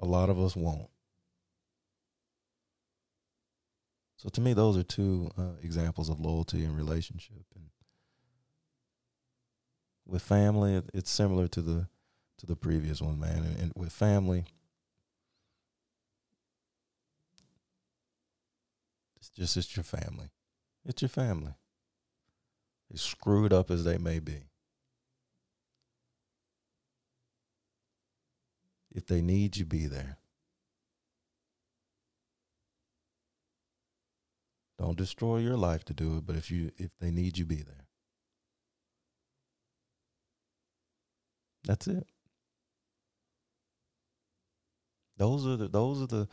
A 0.00 0.06
lot 0.06 0.30
of 0.30 0.40
us 0.40 0.56
won't. 0.56 0.88
So 4.16 4.28
to 4.30 4.40
me, 4.40 4.52
those 4.52 4.76
are 4.76 4.82
two 4.82 5.30
uh, 5.38 5.56
examples 5.62 6.08
of 6.08 6.20
loyalty 6.20 6.64
and 6.64 6.76
relationship. 6.76 7.44
And 7.54 7.66
with 10.06 10.22
family, 10.22 10.82
it's 10.94 11.10
similar 11.10 11.46
to 11.48 11.60
the 11.60 11.88
to 12.38 12.46
the 12.46 12.56
previous 12.56 13.00
one, 13.02 13.18
man. 13.18 13.38
And, 13.38 13.58
and 13.58 13.72
with 13.76 13.92
family, 13.92 14.44
it's 19.36 19.54
just 19.54 19.56
it's 19.56 19.76
your 19.76 19.84
family. 19.84 20.30
It's 20.84 21.02
your 21.02 21.08
family. 21.08 21.54
As 22.92 23.02
screwed 23.02 23.52
up 23.52 23.70
as 23.70 23.84
they 23.84 23.98
may 23.98 24.18
be. 24.18 24.44
If 28.90 29.06
they 29.06 29.20
need 29.20 29.56
you, 29.56 29.66
be 29.66 29.86
there. 29.86 30.18
Don't 34.78 34.96
destroy 34.96 35.38
your 35.38 35.56
life 35.56 35.84
to 35.86 35.94
do 35.94 36.18
it, 36.18 36.26
but 36.26 36.36
if 36.36 36.50
you 36.50 36.70
if 36.78 36.90
they 37.00 37.10
need 37.10 37.36
you, 37.36 37.44
be 37.44 37.62
there. 37.62 37.86
That's 41.64 41.86
it. 41.88 42.06
Those 45.16 45.46
are 45.46 45.56
the 45.56 45.68
those 45.68 46.02
are 46.02 46.06
the 46.06 46.28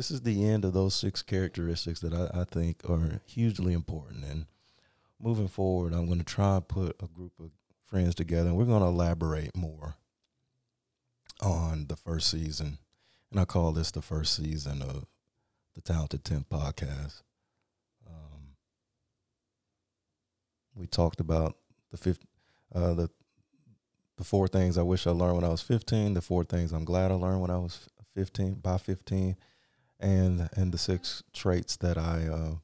this 0.00 0.10
is 0.10 0.22
the 0.22 0.48
end 0.48 0.64
of 0.64 0.72
those 0.72 0.94
six 0.94 1.20
characteristics 1.20 2.00
that 2.00 2.14
I, 2.14 2.40
I 2.40 2.44
think 2.44 2.88
are 2.88 3.20
hugely 3.26 3.74
important. 3.74 4.24
And 4.24 4.46
moving 5.20 5.46
forward, 5.46 5.92
I'm 5.92 6.06
going 6.06 6.20
to 6.20 6.24
try 6.24 6.56
and 6.56 6.66
put 6.66 6.96
a 7.02 7.06
group 7.06 7.32
of 7.38 7.50
friends 7.84 8.14
together 8.14 8.48
and 8.48 8.56
we're 8.56 8.64
going 8.64 8.80
to 8.80 8.86
elaborate 8.86 9.54
more 9.54 9.96
on 11.42 11.88
the 11.88 11.96
first 11.96 12.30
season. 12.30 12.78
And 13.30 13.38
I 13.38 13.44
call 13.44 13.72
this 13.72 13.90
the 13.90 14.00
first 14.00 14.34
season 14.34 14.80
of 14.80 15.04
the 15.74 15.82
Talented 15.82 16.24
10 16.24 16.46
podcast. 16.50 17.20
We 20.74 20.86
talked 20.86 21.20
about 21.20 21.56
the 21.90 21.98
fifth, 21.98 22.24
uh, 22.74 22.94
the 22.94 23.10
the 24.16 24.24
four 24.24 24.48
things 24.48 24.78
I 24.78 24.82
wish 24.82 25.06
I 25.06 25.10
learned 25.10 25.34
when 25.34 25.44
I 25.44 25.48
was 25.48 25.60
15, 25.60 26.14
the 26.14 26.22
four 26.22 26.44
things 26.44 26.72
I'm 26.72 26.86
glad 26.86 27.10
I 27.10 27.14
learned 27.14 27.42
when 27.42 27.50
I 27.50 27.58
was 27.58 27.88
15, 28.14 28.54
by 28.54 28.78
15, 28.78 29.36
and 30.00 30.48
and 30.54 30.72
the 30.72 30.78
six 30.78 31.22
traits 31.32 31.76
that 31.76 31.98
I 31.98 32.26
uh, 32.26 32.54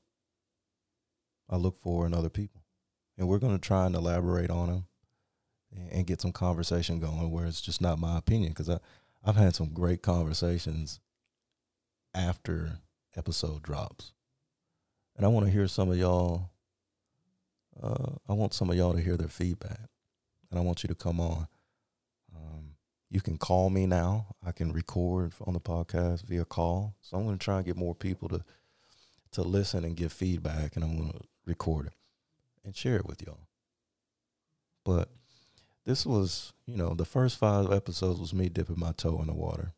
I 1.49 1.57
look 1.57 1.79
for 1.79 2.07
in 2.07 2.15
other 2.15 2.31
people. 2.31 2.63
And 3.19 3.29
we're 3.29 3.39
going 3.39 3.57
to 3.59 3.67
try 3.67 3.87
and 3.87 3.95
elaborate 3.95 4.51
on 4.51 4.69
them 4.69 4.85
and, 5.91 6.07
get 6.07 6.21
some 6.21 6.33
conversation 6.33 7.01
going 7.01 7.31
where 7.31 7.47
it's 7.47 7.63
just 7.63 7.81
not 7.81 7.99
my 7.99 8.19
opinion 8.19 8.51
because 8.51 8.69
I 8.69 8.79
I've 9.25 9.37
had 9.37 9.55
some 9.55 9.73
great 9.73 10.03
conversations 10.03 11.01
after 12.15 12.81
episode 13.17 13.63
drops. 13.63 14.13
And 15.17 15.25
I 15.25 15.29
want 15.29 15.47
to 15.47 15.53
hear 15.53 15.67
some 15.67 15.91
of 15.91 15.97
y'all 15.97 16.51
uh, 17.83 18.13
I 18.29 18.33
want 18.33 18.55
some 18.55 18.71
of 18.71 18.77
y'all 18.77 18.95
to 18.95 19.01
hear 19.01 19.17
their 19.17 19.29
feedback, 19.29 19.81
and 20.51 20.59
I 20.59 20.63
want 20.63 20.83
you 20.83 20.89
to 20.89 20.95
come 20.95 21.21
on. 21.21 21.47
You 23.11 23.21
can 23.21 23.39
call 23.39 23.71
me 23.71 23.87
now. 23.87 24.27
I 24.45 24.53
can 24.53 24.73
record 24.73 25.33
on 25.47 25.55
the 25.55 25.61
podcast 25.61 26.25
via 26.25 26.45
call. 26.45 26.95
So 27.01 27.17
I'm 27.17 27.25
going 27.25 27.39
to 27.39 27.45
try 27.45 27.57
and 27.59 27.67
get 27.67 27.77
more 27.77 27.95
people 27.95 28.29
to 28.29 28.45
to 29.33 29.43
listen 29.43 29.85
and 29.85 29.97
give 29.97 30.13
feedback, 30.13 30.77
and 30.77 30.85
I'm 30.85 30.97
going 30.97 31.13
to 31.13 31.21
record 31.45 31.89
it 31.89 31.93
and 32.65 32.75
share 32.75 32.97
it 32.97 33.07
with 33.07 33.21
y'all. 33.21 33.49
But 34.83 35.11
this 35.85 36.07
was, 36.07 36.55
you 36.65 36.77
know, 36.77 36.95
the 36.95 37.05
first 37.05 37.37
five 37.37 37.71
episodes 37.71 38.19
was 38.19 38.33
me 38.33 38.49
dipping 38.49 38.79
my 38.79 38.93
toe 38.93 39.21
in 39.21 39.27
the 39.27 39.35
water. 39.35 39.75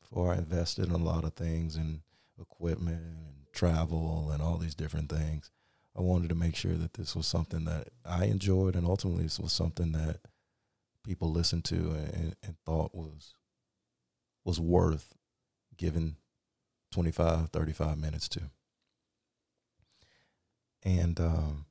Before 0.00 0.32
I 0.32 0.38
invested 0.38 0.86
in 0.86 0.92
a 0.92 0.98
lot 0.98 1.24
of 1.24 1.34
things 1.34 1.76
and 1.76 2.00
equipment 2.40 3.02
and 3.02 3.40
travel 3.52 4.30
and 4.32 4.42
all 4.42 4.56
these 4.56 4.74
different 4.74 5.10
things. 5.10 5.50
I 5.96 6.00
wanted 6.00 6.28
to 6.30 6.34
make 6.34 6.56
sure 6.56 6.74
that 6.74 6.94
this 6.94 7.14
was 7.14 7.26
something 7.26 7.64
that 7.64 7.88
I 8.04 8.26
enjoyed, 8.26 8.76
and 8.76 8.86
ultimately, 8.86 9.24
this 9.24 9.40
was 9.40 9.52
something 9.52 9.92
that 9.92 10.20
people 11.04 11.30
listened 11.32 11.64
to 11.66 11.76
and, 11.76 12.36
and 12.42 12.56
thought 12.64 12.94
was 12.94 13.34
was 14.44 14.60
worth 14.60 15.14
giving 15.76 16.16
25, 16.92 17.50
35 17.50 17.98
minutes 17.98 18.28
to. 18.28 18.40
and 20.82 21.20
um, 21.20 21.66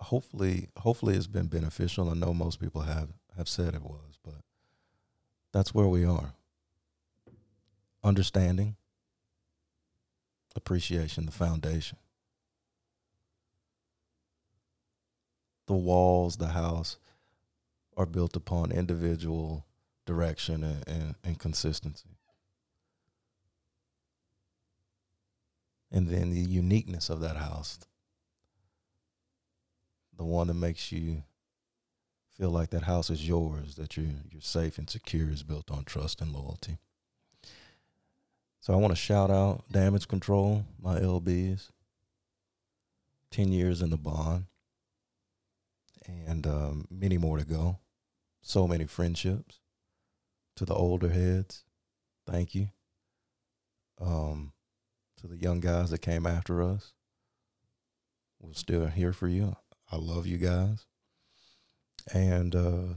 hopefully, 0.00 0.68
hopefully, 0.78 1.16
it's 1.16 1.26
been 1.26 1.46
beneficial. 1.46 2.08
I 2.10 2.14
know 2.14 2.32
most 2.34 2.60
people 2.60 2.82
have 2.82 3.08
have 3.36 3.48
said 3.48 3.74
it 3.74 3.82
was, 3.82 4.18
but 4.24 4.42
that's 5.52 5.74
where 5.74 5.88
we 5.88 6.04
are. 6.04 6.34
Understanding, 8.02 8.76
appreciation, 10.54 11.26
the 11.26 11.32
foundation. 11.32 11.98
The 15.66 15.74
walls, 15.74 16.36
the 16.36 16.48
house 16.48 16.98
are 17.96 18.06
built 18.06 18.36
upon 18.36 18.72
individual 18.72 19.64
direction 20.04 20.62
and, 20.62 20.88
and, 20.88 21.14
and 21.24 21.38
consistency. 21.38 22.10
And 25.90 26.08
then 26.08 26.30
the 26.30 26.40
uniqueness 26.40 27.08
of 27.08 27.20
that 27.20 27.36
house, 27.36 27.78
the 30.16 30.24
one 30.24 30.48
that 30.48 30.54
makes 30.54 30.90
you 30.90 31.22
feel 32.36 32.50
like 32.50 32.70
that 32.70 32.82
house 32.82 33.10
is 33.10 33.26
yours, 33.26 33.76
that 33.76 33.96
you're 33.96 34.06
you're 34.30 34.40
safe 34.40 34.76
and 34.76 34.90
secure, 34.90 35.30
is 35.30 35.44
built 35.44 35.70
on 35.70 35.84
trust 35.84 36.20
and 36.20 36.32
loyalty. 36.32 36.78
So 38.60 38.72
I 38.72 38.76
want 38.76 38.92
to 38.92 38.96
shout 38.96 39.30
out 39.30 39.64
Damage 39.70 40.08
Control, 40.08 40.64
my 40.82 40.98
LBs. 40.98 41.70
Ten 43.30 43.52
years 43.52 43.82
in 43.82 43.90
the 43.90 43.96
bond, 43.96 44.46
and 46.06 46.46
um, 46.46 46.86
many 46.90 47.18
more 47.18 47.38
to 47.38 47.44
go. 47.44 47.78
So 48.42 48.66
many 48.66 48.84
friendships. 48.84 49.60
To 50.56 50.64
the 50.64 50.74
older 50.74 51.08
heads, 51.08 51.64
thank 52.26 52.54
you. 52.54 52.68
Um, 54.00 54.52
to 55.20 55.26
the 55.26 55.36
young 55.36 55.58
guys 55.58 55.90
that 55.90 56.00
came 56.00 56.26
after 56.26 56.62
us, 56.62 56.92
we're 58.40 58.52
still 58.52 58.86
here 58.86 59.12
for 59.12 59.26
you. 59.26 59.56
I 59.90 59.96
love 59.96 60.26
you 60.26 60.38
guys. 60.38 60.86
And 62.12 62.54
uh, 62.54 62.94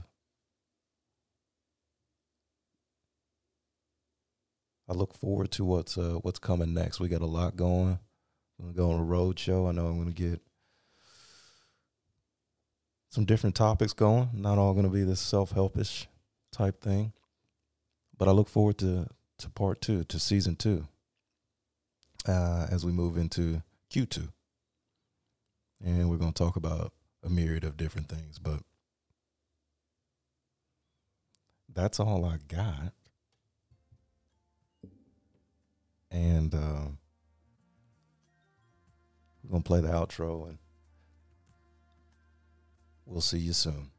I 4.88 4.92
look 4.92 5.14
forward 5.14 5.50
to 5.52 5.64
what's 5.64 5.98
uh, 5.98 6.18
what's 6.22 6.38
coming 6.38 6.74
next. 6.74 7.00
We 7.00 7.08
got 7.08 7.22
a 7.22 7.26
lot 7.26 7.56
going. 7.56 7.98
I'm 8.58 8.66
gonna 8.66 8.76
go 8.76 8.92
on 8.92 9.00
a 9.00 9.04
road 9.04 9.38
show. 9.38 9.66
I 9.66 9.72
know 9.72 9.86
I'm 9.86 9.98
gonna 9.98 10.12
get 10.12 10.40
some 13.10 13.24
different 13.24 13.56
topics 13.56 13.92
going. 13.92 14.30
Not 14.32 14.58
all 14.58 14.74
gonna 14.74 14.88
be 14.88 15.04
this 15.04 15.20
self 15.20 15.52
helpish 15.52 16.06
type 16.52 16.80
thing. 16.80 17.12
But 18.16 18.28
I 18.28 18.32
look 18.32 18.48
forward 18.48 18.78
to 18.78 19.08
to 19.38 19.50
part 19.50 19.80
two, 19.80 20.04
to 20.04 20.18
season 20.18 20.56
two, 20.56 20.88
uh, 22.26 22.66
as 22.70 22.84
we 22.84 22.92
move 22.92 23.16
into 23.16 23.62
Q 23.90 24.06
two, 24.06 24.28
and 25.84 26.10
we're 26.10 26.16
gonna 26.16 26.32
talk 26.32 26.56
about 26.56 26.92
a 27.22 27.28
myriad 27.28 27.64
of 27.64 27.76
different 27.76 28.08
things. 28.08 28.38
But 28.38 28.60
that's 31.78 32.00
all 32.00 32.24
I 32.24 32.38
got. 32.48 32.92
And 36.10 36.54
uh, 36.54 36.88
we're 39.44 39.50
going 39.50 39.62
to 39.62 39.66
play 39.66 39.80
the 39.80 39.88
outro 39.88 40.48
and 40.48 40.58
we'll 43.08 43.20
see 43.20 43.38
you 43.38 43.52
soon. 43.52 43.90